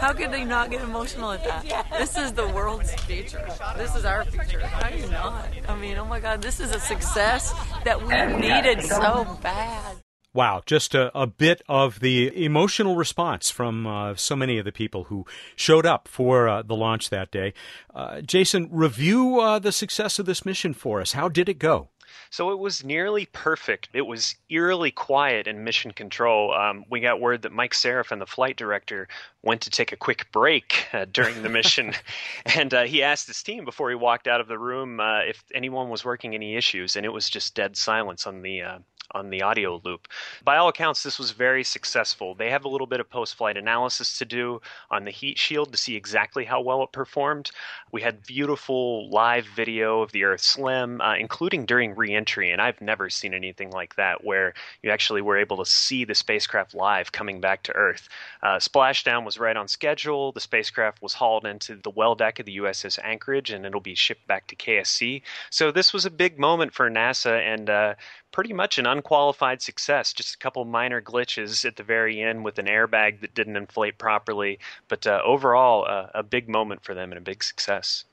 How 0.00 0.12
could 0.12 0.32
they 0.32 0.44
not 0.44 0.70
get 0.70 0.82
emotional 0.82 1.32
at 1.32 1.44
that? 1.44 1.86
This 1.98 2.18
is 2.18 2.32
the 2.32 2.48
world's 2.48 2.92
future. 3.04 3.46
This 3.76 3.94
is 3.96 4.04
our 4.04 4.24
future. 4.24 4.60
How 4.60 4.90
do 4.90 4.98
you 4.98 5.08
not? 5.08 5.48
I 5.68 5.76
mean, 5.76 5.96
oh 5.96 6.04
my 6.04 6.20
God, 6.20 6.42
this 6.42 6.60
is 6.60 6.74
a 6.74 6.80
success 6.80 7.54
that 7.84 8.00
we 8.02 8.14
needed 8.38 8.82
so 8.82 9.38
bad. 9.42 9.96
Wow, 10.34 10.62
just 10.66 10.96
a, 10.96 11.16
a, 11.16 11.28
bit 11.28 11.62
of 11.68 12.00
the 12.00 12.44
emotional 12.44 12.96
response 12.96 13.50
from 13.50 13.86
uh, 13.86 14.16
so 14.16 14.34
many 14.34 14.58
of 14.58 14.64
the 14.64 14.72
people 14.72 15.04
who 15.04 15.24
showed 15.54 15.86
up 15.86 16.08
for 16.08 16.48
uh, 16.48 16.62
the 16.62 16.74
launch 16.74 17.08
that 17.10 17.30
day. 17.30 17.54
Uh, 17.94 18.20
Jason, 18.20 18.68
review 18.72 19.38
uh, 19.38 19.60
the 19.60 19.70
success 19.70 20.18
of 20.18 20.26
this 20.26 20.44
mission 20.44 20.74
for 20.74 21.00
us. 21.00 21.12
How 21.12 21.28
did 21.28 21.48
it 21.48 21.60
go? 21.60 21.90
So 22.30 22.50
it 22.50 22.58
was 22.58 22.82
nearly 22.82 23.26
perfect. 23.26 23.90
It 23.92 24.06
was 24.08 24.34
eerily 24.50 24.90
quiet 24.90 25.46
in 25.46 25.62
mission 25.62 25.92
control. 25.92 26.52
Um, 26.52 26.84
we 26.90 26.98
got 26.98 27.20
word 27.20 27.42
that 27.42 27.52
Mike 27.52 27.74
Sarafin, 27.74 28.18
the 28.18 28.26
flight 28.26 28.56
director, 28.56 29.06
went 29.42 29.60
to 29.62 29.70
take 29.70 29.92
a 29.92 29.96
quick 29.96 30.32
break 30.32 30.88
uh, 30.92 31.06
during 31.12 31.44
the 31.44 31.48
mission, 31.48 31.92
and 32.56 32.74
uh, 32.74 32.82
he 32.84 33.04
asked 33.04 33.28
his 33.28 33.40
team 33.44 33.64
before 33.64 33.88
he 33.88 33.94
walked 33.94 34.26
out 34.26 34.40
of 34.40 34.48
the 34.48 34.58
room 34.58 34.98
uh, 34.98 35.20
if 35.20 35.44
anyone 35.54 35.90
was 35.90 36.04
working 36.04 36.34
any 36.34 36.56
issues, 36.56 36.96
and 36.96 37.06
it 37.06 37.12
was 37.12 37.30
just 37.30 37.54
dead 37.54 37.76
silence 37.76 38.26
on 38.26 38.42
the 38.42 38.62
uh, 38.62 38.78
on 39.14 39.30
the 39.30 39.42
audio 39.42 39.80
loop. 39.84 40.08
By 40.44 40.56
all 40.56 40.68
accounts, 40.68 41.02
this 41.02 41.18
was 41.18 41.30
very 41.30 41.64
successful. 41.64 42.34
They 42.34 42.50
have 42.50 42.64
a 42.64 42.68
little 42.68 42.86
bit 42.86 43.00
of 43.00 43.08
post 43.08 43.36
flight 43.36 43.56
analysis 43.56 44.18
to 44.18 44.24
do 44.24 44.60
on 44.90 45.04
the 45.04 45.10
heat 45.10 45.38
shield 45.38 45.72
to 45.72 45.78
see 45.78 45.96
exactly 45.96 46.44
how 46.44 46.60
well 46.60 46.82
it 46.82 46.92
performed. 46.92 47.50
We 47.92 48.02
had 48.02 48.26
beautiful 48.26 49.08
live 49.10 49.46
video 49.46 50.02
of 50.02 50.12
the 50.12 50.24
Earth 50.24 50.58
limb, 50.58 51.00
uh, 51.00 51.14
including 51.16 51.66
during 51.66 51.94
reentry, 51.94 52.50
and 52.50 52.60
I've 52.60 52.80
never 52.80 53.08
seen 53.08 53.34
anything 53.34 53.70
like 53.70 53.96
that 53.96 54.24
where 54.24 54.54
you 54.82 54.90
actually 54.90 55.22
were 55.22 55.36
able 55.36 55.56
to 55.58 55.64
see 55.64 56.04
the 56.04 56.14
spacecraft 56.14 56.74
live 56.74 57.12
coming 57.12 57.40
back 57.40 57.62
to 57.64 57.72
Earth. 57.72 58.08
Uh, 58.42 58.56
splashdown 58.56 59.24
was 59.24 59.38
right 59.38 59.56
on 59.56 59.68
schedule. 59.68 60.32
The 60.32 60.40
spacecraft 60.40 61.02
was 61.02 61.14
hauled 61.14 61.46
into 61.46 61.76
the 61.76 61.90
well 61.90 62.14
deck 62.14 62.40
of 62.40 62.46
the 62.46 62.56
USS 62.58 62.98
Anchorage, 63.02 63.50
and 63.50 63.64
it'll 63.64 63.80
be 63.80 63.94
shipped 63.94 64.26
back 64.26 64.46
to 64.48 64.56
KSC. 64.56 65.22
So 65.50 65.70
this 65.70 65.92
was 65.92 66.04
a 66.04 66.10
big 66.10 66.38
moment 66.38 66.74
for 66.74 66.90
NASA, 66.90 67.40
and 67.40 67.70
uh, 67.70 67.94
pretty 68.34 68.52
much 68.52 68.78
an 68.78 68.84
unqualified 68.84 69.62
success. 69.62 70.12
Just 70.12 70.34
a 70.34 70.38
couple 70.38 70.64
minor 70.64 71.00
glitches 71.00 71.64
at 71.64 71.76
the 71.76 71.84
very 71.84 72.20
end 72.20 72.44
with 72.44 72.58
an 72.58 72.66
airbag 72.66 73.20
that 73.20 73.32
didn't 73.32 73.56
inflate 73.56 73.96
properly, 73.96 74.58
but 74.88 75.06
uh, 75.06 75.20
overall, 75.24 75.86
uh, 75.88 76.08
a 76.14 76.22
big 76.24 76.48
moment 76.48 76.82
for 76.82 76.94
them 76.94 77.12
and 77.12 77.18
a 77.18 77.20
big 77.20 77.44
success. 77.44 78.04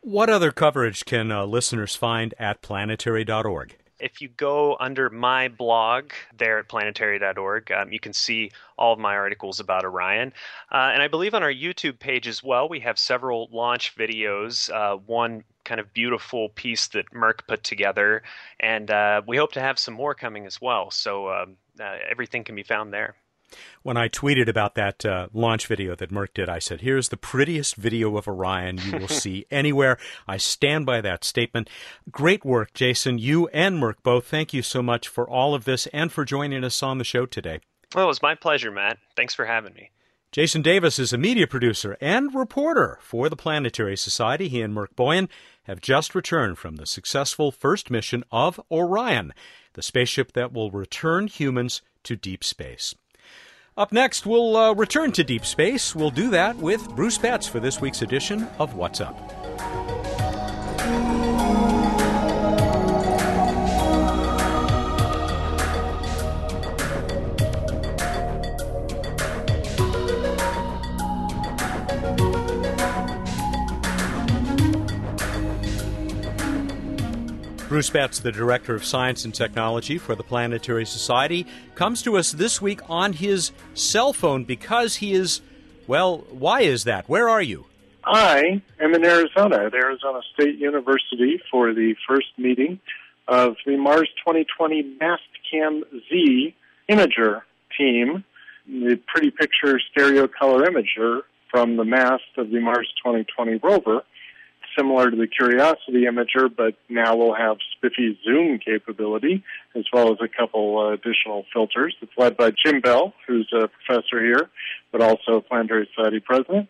What 0.00 0.28
other 0.28 0.50
coverage 0.50 1.04
can 1.04 1.30
uh, 1.30 1.44
listeners 1.44 1.94
find 1.94 2.34
at 2.40 2.60
planetary.org? 2.60 3.76
If 4.00 4.20
you 4.20 4.28
go 4.28 4.76
under 4.80 5.10
my 5.10 5.46
blog 5.46 6.10
there 6.36 6.58
at 6.58 6.68
planetary.org, 6.68 7.70
um, 7.70 7.92
you 7.92 8.00
can 8.00 8.12
see 8.12 8.50
all 8.76 8.92
of 8.92 8.98
my 8.98 9.14
articles 9.14 9.60
about 9.60 9.84
Orion. 9.84 10.32
Uh, 10.72 10.90
and 10.92 11.02
I 11.02 11.08
believe 11.08 11.34
on 11.34 11.44
our 11.44 11.52
YouTube 11.52 12.00
page 12.00 12.26
as 12.26 12.42
well, 12.42 12.68
we 12.68 12.80
have 12.80 12.98
several 12.98 13.48
launch 13.52 13.96
videos. 13.96 14.70
Uh, 14.72 14.96
one 14.96 15.44
kind 15.68 15.80
of 15.80 15.92
beautiful 15.92 16.48
piece 16.48 16.88
that 16.88 17.12
Merc 17.12 17.46
put 17.46 17.62
together, 17.62 18.22
and 18.58 18.90
uh, 18.90 19.20
we 19.26 19.36
hope 19.36 19.52
to 19.52 19.60
have 19.60 19.78
some 19.78 19.94
more 19.94 20.14
coming 20.14 20.46
as 20.46 20.60
well. 20.60 20.90
So 20.90 21.30
um, 21.30 21.56
uh, 21.78 21.96
everything 22.10 22.42
can 22.42 22.54
be 22.54 22.62
found 22.62 22.92
there. 22.92 23.14
When 23.82 23.96
I 23.96 24.08
tweeted 24.08 24.48
about 24.48 24.74
that 24.74 25.04
uh, 25.06 25.28
launch 25.32 25.66
video 25.66 25.94
that 25.94 26.10
Merc 26.10 26.34
did, 26.34 26.48
I 26.48 26.58
said, 26.58 26.82
Here's 26.82 27.08
the 27.08 27.16
prettiest 27.16 27.76
video 27.76 28.16
of 28.16 28.28
Orion 28.28 28.78
you 28.78 28.98
will 28.98 29.08
see 29.24 29.46
anywhere. 29.50 29.98
I 30.26 30.36
stand 30.36 30.84
by 30.86 31.00
that 31.00 31.24
statement. 31.24 31.70
Great 32.10 32.44
work, 32.44 32.74
Jason. 32.74 33.18
You 33.18 33.48
and 33.48 33.78
Merc 33.78 34.02
both. 34.02 34.26
Thank 34.26 34.52
you 34.52 34.62
so 34.62 34.82
much 34.82 35.08
for 35.08 35.28
all 35.28 35.54
of 35.54 35.64
this 35.64 35.86
and 35.88 36.12
for 36.12 36.24
joining 36.24 36.64
us 36.64 36.82
on 36.82 36.98
the 36.98 37.04
show 37.04 37.24
today. 37.24 37.60
Well, 37.94 38.04
it 38.04 38.08
was 38.08 38.22
my 38.22 38.34
pleasure, 38.34 38.70
Matt. 38.70 38.98
Thanks 39.16 39.34
for 39.34 39.46
having 39.46 39.72
me. 39.72 39.90
Jason 40.30 40.60
Davis 40.60 40.98
is 40.98 41.14
a 41.14 41.18
media 41.18 41.46
producer 41.46 41.96
and 42.02 42.34
reporter 42.34 42.98
for 43.00 43.30
the 43.30 43.36
Planetary 43.36 43.96
Society. 43.96 44.48
He 44.48 44.60
and 44.60 44.74
Merc 44.74 44.94
Boyan 44.94 45.30
have 45.68 45.80
just 45.80 46.14
returned 46.14 46.58
from 46.58 46.76
the 46.76 46.86
successful 46.86 47.52
first 47.52 47.90
mission 47.90 48.24
of 48.32 48.58
Orion, 48.72 49.32
the 49.74 49.82
spaceship 49.82 50.32
that 50.32 50.52
will 50.52 50.70
return 50.70 51.28
humans 51.28 51.82
to 52.02 52.16
deep 52.16 52.42
space. 52.42 52.94
Up 53.76 53.92
next, 53.92 54.26
we'll 54.26 54.56
uh, 54.56 54.74
return 54.74 55.12
to 55.12 55.22
deep 55.22 55.44
space. 55.44 55.94
We'll 55.94 56.10
do 56.10 56.30
that 56.30 56.56
with 56.56 56.88
Bruce 56.96 57.18
Betts 57.18 57.46
for 57.46 57.60
this 57.60 57.80
week's 57.80 58.02
edition 58.02 58.48
of 58.58 58.74
What's 58.74 59.00
Up. 59.00 60.17
Bruce 77.68 77.90
Betts, 77.90 78.18
the 78.18 78.32
Director 78.32 78.74
of 78.74 78.82
Science 78.82 79.26
and 79.26 79.34
Technology 79.34 79.98
for 79.98 80.14
the 80.14 80.22
Planetary 80.22 80.86
Society, 80.86 81.46
comes 81.74 82.00
to 82.00 82.16
us 82.16 82.32
this 82.32 82.62
week 82.62 82.80
on 82.88 83.12
his 83.12 83.52
cell 83.74 84.14
phone 84.14 84.44
because 84.44 84.96
he 84.96 85.12
is, 85.12 85.42
well, 85.86 86.24
why 86.30 86.62
is 86.62 86.84
that? 86.84 87.06
Where 87.10 87.28
are 87.28 87.42
you? 87.42 87.66
I 88.02 88.62
am 88.80 88.94
in 88.94 89.04
Arizona 89.04 89.66
at 89.66 89.74
Arizona 89.74 90.20
State 90.32 90.56
University 90.56 91.42
for 91.50 91.74
the 91.74 91.94
first 92.08 92.28
meeting 92.38 92.80
of 93.28 93.56
the 93.66 93.76
Mars 93.76 94.08
2020 94.24 94.96
Mastcam 94.98 95.82
Z 96.08 96.54
imager 96.88 97.42
team, 97.76 98.24
the 98.66 98.98
pretty 99.06 99.30
picture 99.30 99.78
stereo 99.90 100.26
color 100.26 100.64
imager 100.70 101.20
from 101.50 101.76
the 101.76 101.84
mast 101.84 102.24
of 102.38 102.48
the 102.48 102.60
Mars 102.60 102.88
2020 103.04 103.56
rover 103.62 104.04
similar 104.78 105.10
to 105.10 105.16
the 105.16 105.26
Curiosity 105.26 106.04
imager, 106.04 106.48
but 106.54 106.74
now 106.88 107.16
we'll 107.16 107.34
have 107.34 107.56
spiffy 107.76 108.18
zoom 108.24 108.58
capability 108.58 109.42
as 109.74 109.84
well 109.92 110.12
as 110.12 110.18
a 110.22 110.28
couple 110.28 110.78
uh, 110.78 110.92
additional 110.92 111.44
filters. 111.52 111.94
It's 112.00 112.12
led 112.16 112.36
by 112.36 112.52
Jim 112.64 112.80
Bell, 112.80 113.12
who's 113.26 113.50
a 113.52 113.68
professor 113.68 114.22
here, 114.22 114.48
but 114.92 115.00
also 115.02 115.36
a 115.36 115.40
Planetary 115.40 115.88
Society 115.94 116.20
president. 116.20 116.68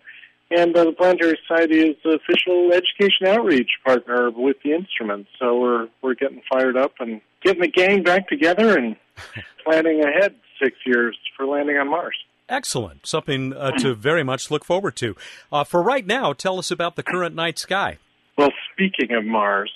And 0.51 0.75
uh, 0.77 0.85
the 0.85 0.92
Planetary 0.92 1.38
Society 1.47 1.90
is 1.90 1.97
the 2.03 2.18
official 2.18 2.73
education 2.73 3.27
outreach 3.27 3.71
partner 3.85 4.31
with 4.31 4.57
the 4.64 4.73
instrument. 4.73 5.27
So 5.38 5.59
we're 5.61 5.88
we're 6.01 6.14
getting 6.14 6.40
fired 6.51 6.77
up 6.77 6.94
and 7.01 7.21
getting 7.42 7.61
the 7.61 7.68
gang 7.68 8.03
back 8.03 8.29
together 8.29 8.79
and 8.79 8.97
planning 9.64 10.03
ahead 10.03 10.35
six 10.62 10.77
years 10.87 11.16
for 11.37 11.47
landing 11.47 11.77
on 11.77 11.90
Mars. 11.90 12.16
Excellent. 12.49 13.07
Something 13.07 13.53
uh, 13.53 13.73
to 13.79 13.95
very 13.97 14.23
much 14.23 14.51
look 14.51 14.65
forward 14.65 14.97
to. 14.97 15.17
Uh, 15.53 15.65
for 15.65 15.83
right 15.83 16.07
now, 16.07 16.33
tell 16.33 16.59
us 16.59 16.71
about 16.71 16.97
the 16.97 17.03
current 17.03 17.35
night 17.35 17.59
sky. 17.59 17.99
Well, 18.37 18.51
speaking 18.73 19.15
of 19.15 19.25
Mars, 19.25 19.73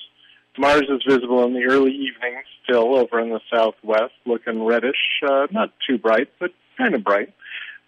Mars 0.58 0.84
is 0.88 1.02
visible 1.08 1.44
in 1.44 1.54
the 1.54 1.64
early 1.68 1.92
evening 1.92 2.42
still 2.64 2.96
over 2.96 3.18
in 3.20 3.30
the 3.30 3.40
southwest, 3.52 4.12
looking 4.24 4.64
reddish. 4.64 5.20
Uh, 5.26 5.46
not 5.50 5.72
too 5.88 5.98
bright, 5.98 6.28
but 6.38 6.50
kind 6.78 6.94
of 6.94 7.02
bright. 7.02 7.32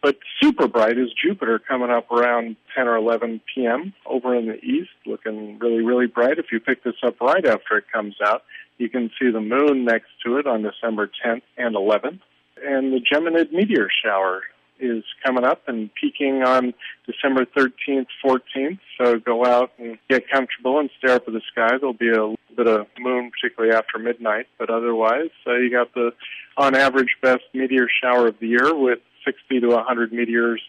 But 0.02 0.18
super 0.42 0.68
bright 0.68 0.98
is 0.98 1.08
Jupiter 1.22 1.58
coming 1.58 1.90
up 1.90 2.10
around 2.10 2.56
10 2.76 2.88
or 2.88 2.96
11 2.96 3.40
p.m. 3.54 3.94
over 4.04 4.34
in 4.34 4.46
the 4.46 4.56
east, 4.62 4.90
looking 5.06 5.58
really, 5.58 5.82
really 5.82 6.06
bright. 6.06 6.38
If 6.38 6.46
you 6.52 6.60
pick 6.60 6.84
this 6.84 6.96
up 7.02 7.20
right 7.20 7.46
after 7.46 7.78
it 7.78 7.84
comes 7.90 8.16
out, 8.22 8.42
you 8.76 8.90
can 8.90 9.10
see 9.18 9.30
the 9.30 9.40
moon 9.40 9.84
next 9.84 10.08
to 10.26 10.36
it 10.36 10.46
on 10.46 10.62
December 10.62 11.10
10th 11.24 11.42
and 11.56 11.74
11th. 11.74 12.20
And 12.62 12.92
the 12.92 13.00
Geminid 13.00 13.52
meteor 13.52 13.88
shower 14.04 14.42
is 14.80 15.04
coming 15.24 15.44
up 15.44 15.62
and 15.66 15.90
peaking 15.94 16.42
on 16.42 16.74
December 17.06 17.44
13th, 17.44 18.06
14th. 18.24 18.78
So 18.98 19.18
go 19.18 19.44
out 19.44 19.72
and 19.78 19.98
get 20.08 20.28
comfortable 20.30 20.80
and 20.80 20.90
stare 20.98 21.16
up 21.16 21.24
at 21.26 21.34
the 21.34 21.42
sky. 21.52 21.78
There'll 21.78 21.92
be 21.92 22.10
a 22.10 22.34
bit 22.54 22.66
of 22.66 22.86
moon, 22.98 23.30
particularly 23.30 23.74
after 23.74 23.98
midnight, 23.98 24.46
but 24.58 24.70
otherwise, 24.70 25.30
uh, 25.46 25.54
you 25.54 25.70
got 25.70 25.92
the 25.94 26.12
on 26.56 26.74
average 26.74 27.16
best 27.20 27.42
meteor 27.52 27.88
shower 28.02 28.28
of 28.28 28.38
the 28.40 28.48
year 28.48 28.74
with 28.74 29.00
60 29.24 29.60
to 29.60 29.68
100 29.68 30.12
meteors 30.12 30.62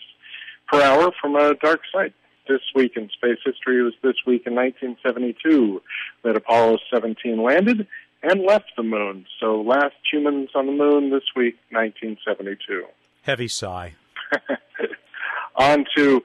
per 0.67 0.81
hour 0.81 1.11
from 1.21 1.35
a 1.35 1.53
dark 1.55 1.81
site. 1.91 2.13
This 2.47 2.61
week 2.75 2.93
in 2.95 3.09
space 3.09 3.39
history 3.43 3.81
was 3.81 3.93
this 4.03 4.17
week 4.25 4.43
in 4.45 4.53
1972 4.53 5.81
that 6.23 6.35
Apollo 6.35 6.77
17 6.93 7.41
landed 7.41 7.87
and 8.21 8.41
left 8.41 8.71
the 8.77 8.83
moon. 8.83 9.25
So 9.39 9.61
last 9.61 9.95
humans 10.11 10.49
on 10.53 10.67
the 10.67 10.71
moon 10.71 11.09
this 11.09 11.23
week, 11.35 11.55
1972. 11.71 12.85
Heavy 13.25 13.47
sigh. 13.47 13.95
On 15.55 15.83
to. 15.95 16.21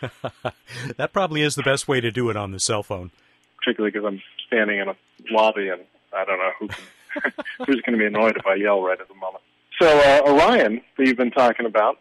that 0.96 1.12
probably 1.12 1.42
is 1.42 1.56
the 1.56 1.64
best 1.64 1.88
way 1.88 2.00
to 2.00 2.12
do 2.12 2.30
it 2.30 2.36
on 2.36 2.52
the 2.52 2.60
cell 2.60 2.84
phone. 2.84 3.10
Particularly 3.58 3.90
because 3.90 4.06
I'm 4.06 4.22
standing 4.46 4.78
in 4.78 4.88
a 4.88 4.96
lobby 5.30 5.68
and 5.68 5.80
I 6.12 6.24
don't 6.24 6.38
know 6.38 6.50
who 6.60 6.68
can, 6.68 7.32
who's 7.66 7.80
going 7.80 7.92
to 7.92 7.96
be 7.98 8.04
annoyed 8.04 8.36
if 8.36 8.46
I 8.46 8.54
yell 8.54 8.82
right 8.82 9.00
at 9.00 9.08
the 9.08 9.14
moment. 9.14 9.42
So 9.80 9.88
uh, 9.88 10.20
Orion, 10.30 10.80
that 10.96 11.06
you've 11.06 11.16
been 11.16 11.32
talking 11.32 11.66
about, 11.66 11.98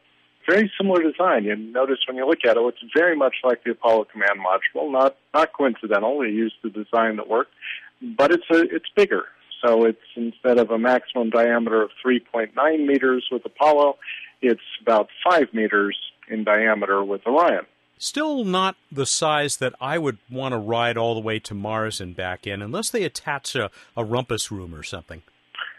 very 0.48 0.72
similar 0.78 1.02
design. 1.02 1.46
You 1.46 1.56
notice 1.56 2.00
when 2.08 2.18
you 2.18 2.28
look 2.28 2.46
at 2.46 2.58
it, 2.58 2.60
it's 2.60 2.94
very 2.96 3.16
much 3.16 3.36
like 3.44 3.64
the 3.64 3.72
Apollo 3.72 4.08
command 4.12 4.40
module. 4.40 4.92
Not 4.92 5.16
not 5.34 5.54
coincidental. 5.54 6.20
They 6.20 6.28
used 6.28 6.56
the 6.62 6.70
design 6.70 7.16
that 7.16 7.28
worked, 7.28 7.54
but 8.02 8.32
it's 8.32 8.44
a 8.52 8.60
it's 8.60 8.90
bigger. 8.96 9.24
So 9.64 9.86
it's 9.86 10.00
instead 10.16 10.60
of 10.60 10.72
a 10.72 10.78
maximum 10.78 11.30
diameter 11.30 11.82
of 11.82 11.92
3.9 12.06 12.54
meters 12.86 13.26
with 13.32 13.46
Apollo, 13.46 13.98
It's 14.42 14.62
about 14.82 15.08
five 15.28 15.54
meters 15.54 15.98
in 16.28 16.44
diameter 16.44 17.04
with 17.04 17.26
Orion. 17.26 17.66
Still 17.98 18.44
not 18.44 18.76
the 18.92 19.06
size 19.06 19.58
that 19.58 19.74
I 19.80 19.98
would 19.98 20.18
want 20.30 20.52
to 20.52 20.58
ride 20.58 20.98
all 20.98 21.14
the 21.14 21.22
way 21.22 21.40
to 21.40 21.54
Mars 21.54 22.02
and 22.02 22.14
back 22.14 22.46
in, 22.46 22.62
unless 22.62 22.90
they 22.90 23.04
attach 23.04 23.56
a, 23.56 23.72
a 23.96 24.04
rumpus 24.04 24.52
room 24.52 24.76
or 24.76 24.84
something. 24.84 25.22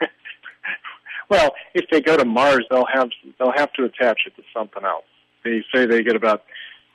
well, 1.29 1.55
if 1.75 1.85
they 1.91 2.01
go 2.01 2.17
to 2.17 2.25
Mars, 2.25 2.65
they'll 2.71 2.87
have 2.91 3.11
they'll 3.39 3.53
have 3.53 3.73
to 3.75 3.85
attach 3.85 4.21
it 4.27 4.35
to 4.37 4.43
something 4.57 4.85
else. 4.85 5.05
They 5.45 5.63
say 5.75 5.85
they 5.85 6.03
get 6.03 6.17
about 6.17 6.45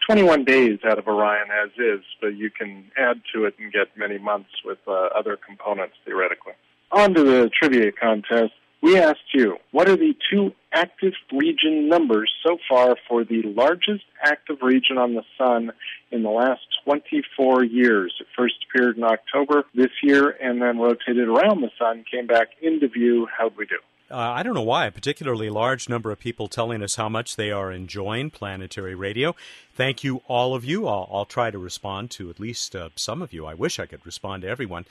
21 0.10 0.46
days 0.46 0.80
out 0.84 0.98
of 0.98 1.08
Orion 1.08 1.50
as 1.52 1.70
is, 1.78 2.04
but 2.20 2.36
you 2.36 2.50
can 2.50 2.86
add 2.98 3.22
to 3.36 3.46
it 3.46 3.54
and 3.60 3.72
get 3.72 3.96
many 3.96 4.18
months 4.18 4.50
with 4.66 4.80
uh, 4.88 5.10
other 5.16 5.38
components 5.38 5.94
theoretically. 6.04 6.54
On 6.92 7.14
to 7.14 7.24
the 7.24 7.50
trivia 7.50 7.92
contest. 7.92 8.54
We 8.82 8.98
asked 8.98 9.34
you, 9.34 9.58
what 9.72 9.90
are 9.90 9.98
the 9.98 10.16
two 10.32 10.54
active 10.72 11.14
region 11.34 11.90
numbers 11.90 12.32
so 12.46 12.58
far 12.70 12.96
for 13.08 13.26
the 13.26 13.42
largest 13.44 14.06
active 14.24 14.58
region 14.62 14.98
on 14.98 15.16
the 15.16 15.24
Sun 15.38 15.72
in 16.12 16.24
the 16.24 16.30
last 16.30 16.62
24 16.86 17.66
years? 17.66 18.14
It 18.22 18.28
first 18.38 18.56
appeared 18.70 18.98
in 18.98 19.04
October 19.04 19.66
this 19.76 19.92
year 20.02 20.30
and 20.30 20.62
then 20.62 20.80
rotated 20.80 21.28
around 21.28 21.62
the 21.62 21.72
Sun, 21.78 22.06
came 22.10 22.26
back 22.26 22.48
into 22.62 22.88
view. 22.88 23.28
How'd 23.38 23.58
we 23.58 23.66
do? 23.66 23.78
Uh, 24.12 24.18
I 24.18 24.42
don't 24.42 24.56
know 24.56 24.64
why, 24.64 24.88
a 24.88 24.92
particularly 24.92 25.52
large 25.52 25.88
number 25.88 26.12
of 26.12 26.20
people 26.20 26.48
telling 26.48 26.82
us 26.82 26.96
how 26.96 27.10
much 27.10 27.36
they 27.36 27.52
are 27.52 27.72
enjoying 27.72 28.32
planetary 28.32 28.96
radio. 28.96 29.36
Thank 29.76 30.04
you, 30.04 30.24
all 30.28 30.56
of 30.56 30.66
you. 30.66 30.88
I'll, 30.88 31.08
I'll 31.14 31.26
try 31.26 31.52
to 31.52 31.60
respond 31.60 32.10
to 32.12 32.30
at 32.32 32.40
least 32.40 32.76
uh, 32.76 32.90
some 32.96 33.22
of 33.22 33.34
you. 33.34 33.46
I 33.46 33.54
wish 33.54 33.78
I 33.78 33.86
could 33.86 34.04
respond 34.06 34.42
to 34.42 34.50
everyone. 34.50 34.86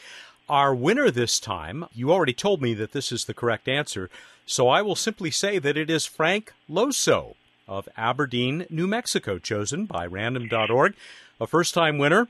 Our 0.48 0.74
winner 0.74 1.11
this 1.11 1.38
time, 1.38 1.84
you 1.92 2.11
already 2.11 2.32
told 2.32 2.62
me 2.62 2.72
that 2.72 2.92
this 2.92 3.12
is 3.12 3.26
the 3.26 3.34
correct 3.34 3.68
answer, 3.68 4.08
so 4.46 4.66
I 4.68 4.80
will 4.80 4.96
simply 4.96 5.30
say 5.30 5.58
that 5.58 5.76
it 5.76 5.90
is 5.90 6.06
Frank 6.06 6.54
Loso 6.70 7.34
of 7.68 7.87
Aberdeen, 7.98 8.64
New 8.70 8.87
Mexico, 8.87 9.38
chosen 9.38 9.84
by 9.84 10.06
random.org, 10.06 10.94
a 11.38 11.46
first 11.46 11.74
time 11.74 11.98
winner. 11.98 12.28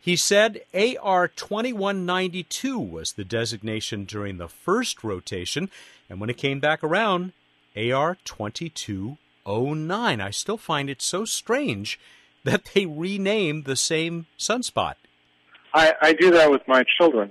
He 0.00 0.16
said 0.16 0.62
AR 0.74 1.28
2192 1.28 2.76
was 2.76 3.12
the 3.12 3.22
designation 3.24 4.04
during 4.04 4.38
the 4.38 4.48
first 4.48 5.04
rotation, 5.04 5.70
and 6.08 6.20
when 6.20 6.28
it 6.28 6.38
came 6.38 6.58
back 6.58 6.82
around, 6.82 7.32
AR 7.76 8.16
2209. 8.24 10.20
I 10.20 10.30
still 10.30 10.58
find 10.58 10.90
it 10.90 11.00
so 11.00 11.24
strange 11.24 12.00
that 12.42 12.64
they 12.74 12.86
renamed 12.86 13.64
the 13.64 13.76
same 13.76 14.26
sunspot. 14.36 14.94
I, 15.72 15.94
I 16.02 16.14
do 16.14 16.32
that 16.32 16.50
with 16.50 16.66
my 16.66 16.82
children. 16.98 17.30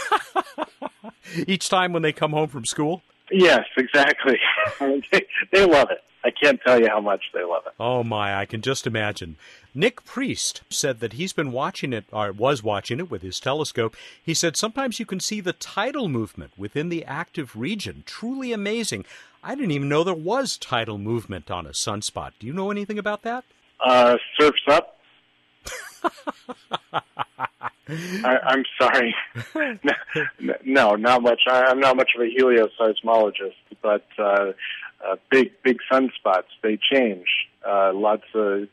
Each 1.46 1.68
time 1.68 1.92
when 1.92 2.02
they 2.02 2.12
come 2.12 2.32
home 2.32 2.48
from 2.48 2.64
school? 2.64 3.02
Yes, 3.30 3.64
exactly. 3.76 4.38
they, 5.12 5.26
they 5.52 5.64
love 5.64 5.88
it. 5.90 6.02
I 6.24 6.30
can't 6.30 6.60
tell 6.64 6.80
you 6.80 6.88
how 6.88 7.00
much 7.00 7.22
they 7.34 7.42
love 7.42 7.64
it. 7.66 7.72
Oh 7.80 8.04
my, 8.04 8.38
I 8.38 8.46
can 8.46 8.62
just 8.62 8.86
imagine. 8.86 9.36
Nick 9.74 10.04
Priest 10.04 10.62
said 10.70 11.00
that 11.00 11.14
he's 11.14 11.32
been 11.32 11.50
watching 11.50 11.92
it, 11.92 12.04
or 12.12 12.30
was 12.30 12.62
watching 12.62 13.00
it 13.00 13.10
with 13.10 13.22
his 13.22 13.40
telescope. 13.40 13.96
He 14.22 14.34
said 14.34 14.56
sometimes 14.56 15.00
you 15.00 15.06
can 15.06 15.18
see 15.18 15.40
the 15.40 15.52
tidal 15.52 16.08
movement 16.08 16.52
within 16.56 16.90
the 16.90 17.04
active 17.04 17.56
region. 17.56 18.04
Truly 18.06 18.52
amazing. 18.52 19.04
I 19.42 19.56
didn't 19.56 19.72
even 19.72 19.88
know 19.88 20.04
there 20.04 20.14
was 20.14 20.56
tidal 20.56 20.98
movement 20.98 21.50
on 21.50 21.66
a 21.66 21.70
sunspot. 21.70 22.32
Do 22.38 22.46
you 22.46 22.52
know 22.52 22.70
anything 22.70 22.98
about 22.98 23.22
that? 23.22 23.44
Uh, 23.84 24.16
surfs 24.38 24.62
up. 24.68 24.98
I, 27.88 28.38
am 28.52 28.64
sorry. 28.80 29.14
no, 30.64 30.94
not 30.94 31.22
much. 31.22 31.40
I, 31.48 31.70
am 31.70 31.80
not 31.80 31.96
much 31.96 32.10
of 32.16 32.22
a 32.22 32.26
helioseismologist, 32.26 33.54
but 33.82 34.06
uh, 34.18 34.52
uh, 35.04 35.16
big, 35.30 35.52
big 35.62 35.78
sunspots 35.90 36.44
they 36.62 36.78
change. 36.92 37.26
Uh, 37.66 37.92
lots 37.92 38.24
of 38.34 38.68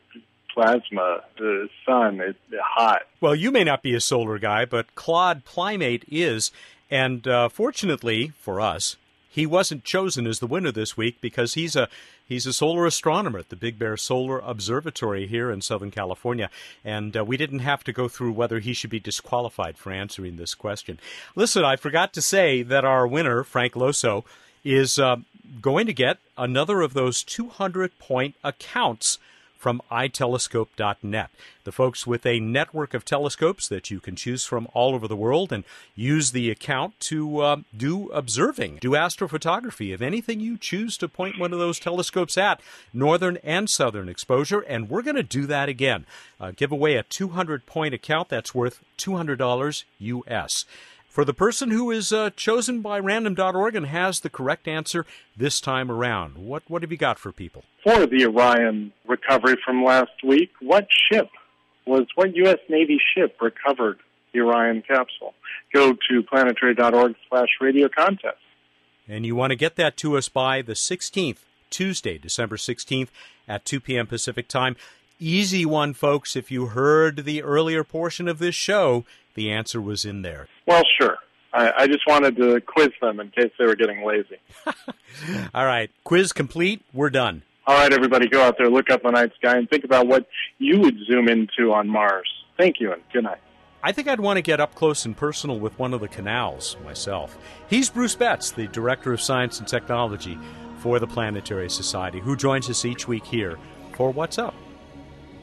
plasma, 0.54 1.22
the 1.38 1.68
sun, 1.86 2.20
it's 2.20 2.38
hot. 2.62 3.02
Well, 3.20 3.34
you 3.34 3.50
may 3.50 3.64
not 3.64 3.82
be 3.82 3.94
a 3.94 4.00
solar 4.00 4.38
guy, 4.38 4.64
but 4.64 4.94
Claude 4.94 5.44
Plymate 5.44 6.04
is, 6.08 6.50
and 6.90 7.26
uh, 7.26 7.48
fortunately 7.48 8.32
for 8.38 8.60
us, 8.60 8.96
he 9.28 9.46
wasn't 9.46 9.84
chosen 9.84 10.26
as 10.26 10.40
the 10.40 10.46
winner 10.46 10.72
this 10.72 10.96
week 10.96 11.20
because 11.20 11.54
he's 11.54 11.76
a 11.76 11.88
he's 12.30 12.46
a 12.46 12.52
solar 12.54 12.86
astronomer 12.86 13.40
at 13.40 13.50
the 13.50 13.56
Big 13.56 13.78
Bear 13.78 13.98
Solar 13.98 14.38
Observatory 14.38 15.26
here 15.26 15.50
in 15.50 15.60
Southern 15.60 15.90
California, 15.90 16.48
and 16.82 17.14
uh, 17.14 17.24
we 17.24 17.36
didn't 17.36 17.58
have 17.58 17.84
to 17.84 17.92
go 17.92 18.08
through 18.08 18.32
whether 18.32 18.60
he 18.60 18.72
should 18.72 18.88
be 18.88 19.00
disqualified 19.00 19.76
for 19.76 19.92
answering 19.92 20.36
this 20.36 20.54
question. 20.54 20.98
Listen, 21.34 21.64
I 21.64 21.76
forgot 21.76 22.14
to 22.14 22.22
say 22.22 22.62
that 22.62 22.84
our 22.86 23.06
winner, 23.06 23.42
Frank 23.42 23.74
Loso, 23.74 24.24
is 24.64 24.98
uh, 24.98 25.16
going 25.60 25.86
to 25.86 25.92
get 25.92 26.18
another 26.38 26.80
of 26.80 26.94
those 26.94 27.22
200 27.24 27.98
point 27.98 28.36
accounts 28.44 29.18
from 29.60 29.82
itelescope.net. 29.92 31.30
The 31.64 31.72
folks 31.72 32.06
with 32.06 32.24
a 32.24 32.40
network 32.40 32.94
of 32.94 33.04
telescopes 33.04 33.68
that 33.68 33.90
you 33.90 34.00
can 34.00 34.16
choose 34.16 34.46
from 34.46 34.66
all 34.72 34.94
over 34.94 35.06
the 35.06 35.14
world 35.14 35.52
and 35.52 35.64
use 35.94 36.32
the 36.32 36.50
account 36.50 36.98
to 37.00 37.40
uh, 37.40 37.56
do 37.76 38.08
observing, 38.08 38.78
do 38.80 38.92
astrophotography 38.92 39.92
of 39.92 40.00
anything 40.00 40.40
you 40.40 40.56
choose 40.56 40.96
to 40.96 41.08
point 41.08 41.38
one 41.38 41.52
of 41.52 41.58
those 41.58 41.78
telescopes 41.78 42.38
at, 42.38 42.62
northern 42.94 43.36
and 43.44 43.68
southern 43.68 44.08
exposure. 44.08 44.60
And 44.60 44.88
we're 44.88 45.02
going 45.02 45.16
to 45.16 45.22
do 45.22 45.44
that 45.46 45.68
again. 45.68 46.06
Uh, 46.40 46.52
give 46.56 46.72
away 46.72 46.94
a 46.94 47.02
200 47.02 47.66
point 47.66 47.92
account 47.92 48.30
that's 48.30 48.54
worth 48.54 48.82
$200 48.96 49.84
US. 49.98 50.64
For 51.10 51.24
the 51.24 51.34
person 51.34 51.72
who 51.72 51.90
is 51.90 52.12
uh, 52.12 52.30
chosen 52.36 52.82
by 52.82 53.00
random.org 53.00 53.74
and 53.74 53.86
has 53.86 54.20
the 54.20 54.30
correct 54.30 54.68
answer 54.68 55.04
this 55.36 55.60
time 55.60 55.90
around, 55.90 56.38
what, 56.38 56.62
what 56.68 56.82
have 56.82 56.92
you 56.92 56.96
got 56.96 57.18
for 57.18 57.32
people? 57.32 57.64
For 57.82 58.06
the 58.06 58.26
Orion 58.26 58.92
recovery 59.08 59.56
from 59.64 59.82
last 59.84 60.12
week, 60.24 60.52
what 60.60 60.86
ship 61.10 61.28
was, 61.84 62.06
what 62.14 62.36
U.S. 62.36 62.58
Navy 62.68 63.00
ship 63.12 63.36
recovered 63.40 63.98
the 64.32 64.42
Orion 64.42 64.82
capsule? 64.86 65.34
Go 65.74 65.94
to 65.94 66.22
planetary.org 66.22 67.16
slash 67.28 67.48
radio 67.60 67.88
contest. 67.88 68.38
And 69.08 69.26
you 69.26 69.34
want 69.34 69.50
to 69.50 69.56
get 69.56 69.74
that 69.74 69.96
to 69.98 70.16
us 70.16 70.28
by 70.28 70.62
the 70.62 70.74
16th, 70.74 71.38
Tuesday, 71.70 72.18
December 72.18 72.56
16th 72.56 73.08
at 73.48 73.64
2 73.64 73.80
p.m. 73.80 74.06
Pacific 74.06 74.46
time. 74.46 74.76
Easy 75.18 75.66
one, 75.66 75.92
folks. 75.92 76.36
If 76.36 76.50
you 76.50 76.66
heard 76.66 77.24
the 77.24 77.42
earlier 77.42 77.82
portion 77.84 78.28
of 78.28 78.38
this 78.38 78.54
show, 78.54 79.04
the 79.34 79.50
answer 79.50 79.80
was 79.80 80.04
in 80.04 80.22
there. 80.22 80.48
Well, 80.66 80.82
sure. 81.00 81.16
I, 81.52 81.72
I 81.78 81.86
just 81.86 82.06
wanted 82.06 82.36
to 82.36 82.60
quiz 82.60 82.90
them 83.00 83.20
in 83.20 83.30
case 83.30 83.50
they 83.58 83.66
were 83.66 83.74
getting 83.74 84.04
lazy. 84.04 84.38
All 85.54 85.66
right. 85.66 85.90
Quiz 86.04 86.32
complete. 86.32 86.82
We're 86.92 87.10
done. 87.10 87.42
All 87.66 87.76
right, 87.76 87.92
everybody, 87.92 88.28
go 88.28 88.42
out 88.42 88.56
there, 88.58 88.68
look 88.68 88.90
up 88.90 89.02
the 89.02 89.10
night 89.10 89.32
sky, 89.38 89.56
and 89.56 89.68
think 89.68 89.84
about 89.84 90.06
what 90.06 90.26
you 90.58 90.80
would 90.80 90.96
zoom 91.06 91.28
into 91.28 91.72
on 91.72 91.88
Mars. 91.88 92.28
Thank 92.56 92.80
you, 92.80 92.92
and 92.92 93.02
good 93.12 93.24
night. 93.24 93.38
I 93.82 93.92
think 93.92 94.08
I'd 94.08 94.20
want 94.20 94.38
to 94.38 94.42
get 94.42 94.60
up 94.60 94.74
close 94.74 95.04
and 95.04 95.16
personal 95.16 95.58
with 95.58 95.78
one 95.78 95.94
of 95.94 96.00
the 96.00 96.08
canals 96.08 96.76
myself. 96.84 97.38
He's 97.68 97.88
Bruce 97.88 98.14
Betts, 98.14 98.50
the 98.50 98.66
Director 98.68 99.12
of 99.12 99.20
Science 99.20 99.58
and 99.58 99.68
Technology 99.68 100.38
for 100.78 100.98
the 100.98 101.06
Planetary 101.06 101.70
Society, 101.70 102.18
who 102.18 102.34
joins 102.34 102.68
us 102.68 102.84
each 102.84 103.06
week 103.06 103.24
here 103.24 103.58
for 103.92 104.10
What's 104.10 104.38
Up. 104.38 104.54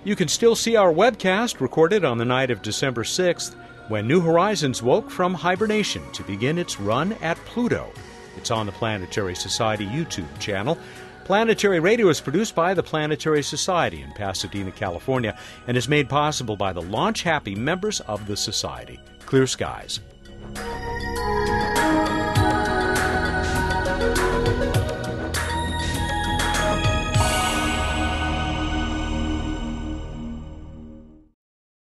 You 0.04 0.16
can 0.16 0.28
still 0.28 0.56
see 0.56 0.76
our 0.76 0.92
webcast 0.92 1.60
recorded 1.62 2.04
on 2.04 2.18
the 2.18 2.26
night 2.26 2.52
of 2.52 2.62
December 2.62 3.04
6th 3.04 3.56
when 3.88 4.08
New 4.08 4.20
Horizons 4.20 4.84
woke 4.84 5.10
from 5.10 5.34
hibernation 5.34 6.04
to 6.12 6.24
begin 6.24 6.58
its 6.58 6.80
run 6.80 7.14
at 7.22 7.38
Pluto. 7.46 7.92
It's 8.36 8.52
on 8.52 8.66
the 8.66 8.72
Planetary 8.72 9.36
Society 9.36 9.86
YouTube 9.86 10.40
channel. 10.40 10.78
Planetary 11.24 11.80
Radio 11.80 12.08
is 12.10 12.22
produced 12.22 12.56
by 12.56 12.74
the 12.74 12.84
Planetary 12.84 13.44
Society 13.44 14.02
in 14.02 14.12
Pasadena, 14.12 14.72
California, 14.72 15.38
and 15.68 15.76
is 15.76 15.90
made 15.90 16.08
possible 16.08 16.56
by 16.56 16.72
the 16.72 16.82
launch 16.82 17.24
happy 17.24 17.56
members 17.56 18.00
of 18.02 18.28
the 18.28 18.38
Society. 18.38 19.00
Clear 19.26 19.48
skies. 19.48 20.00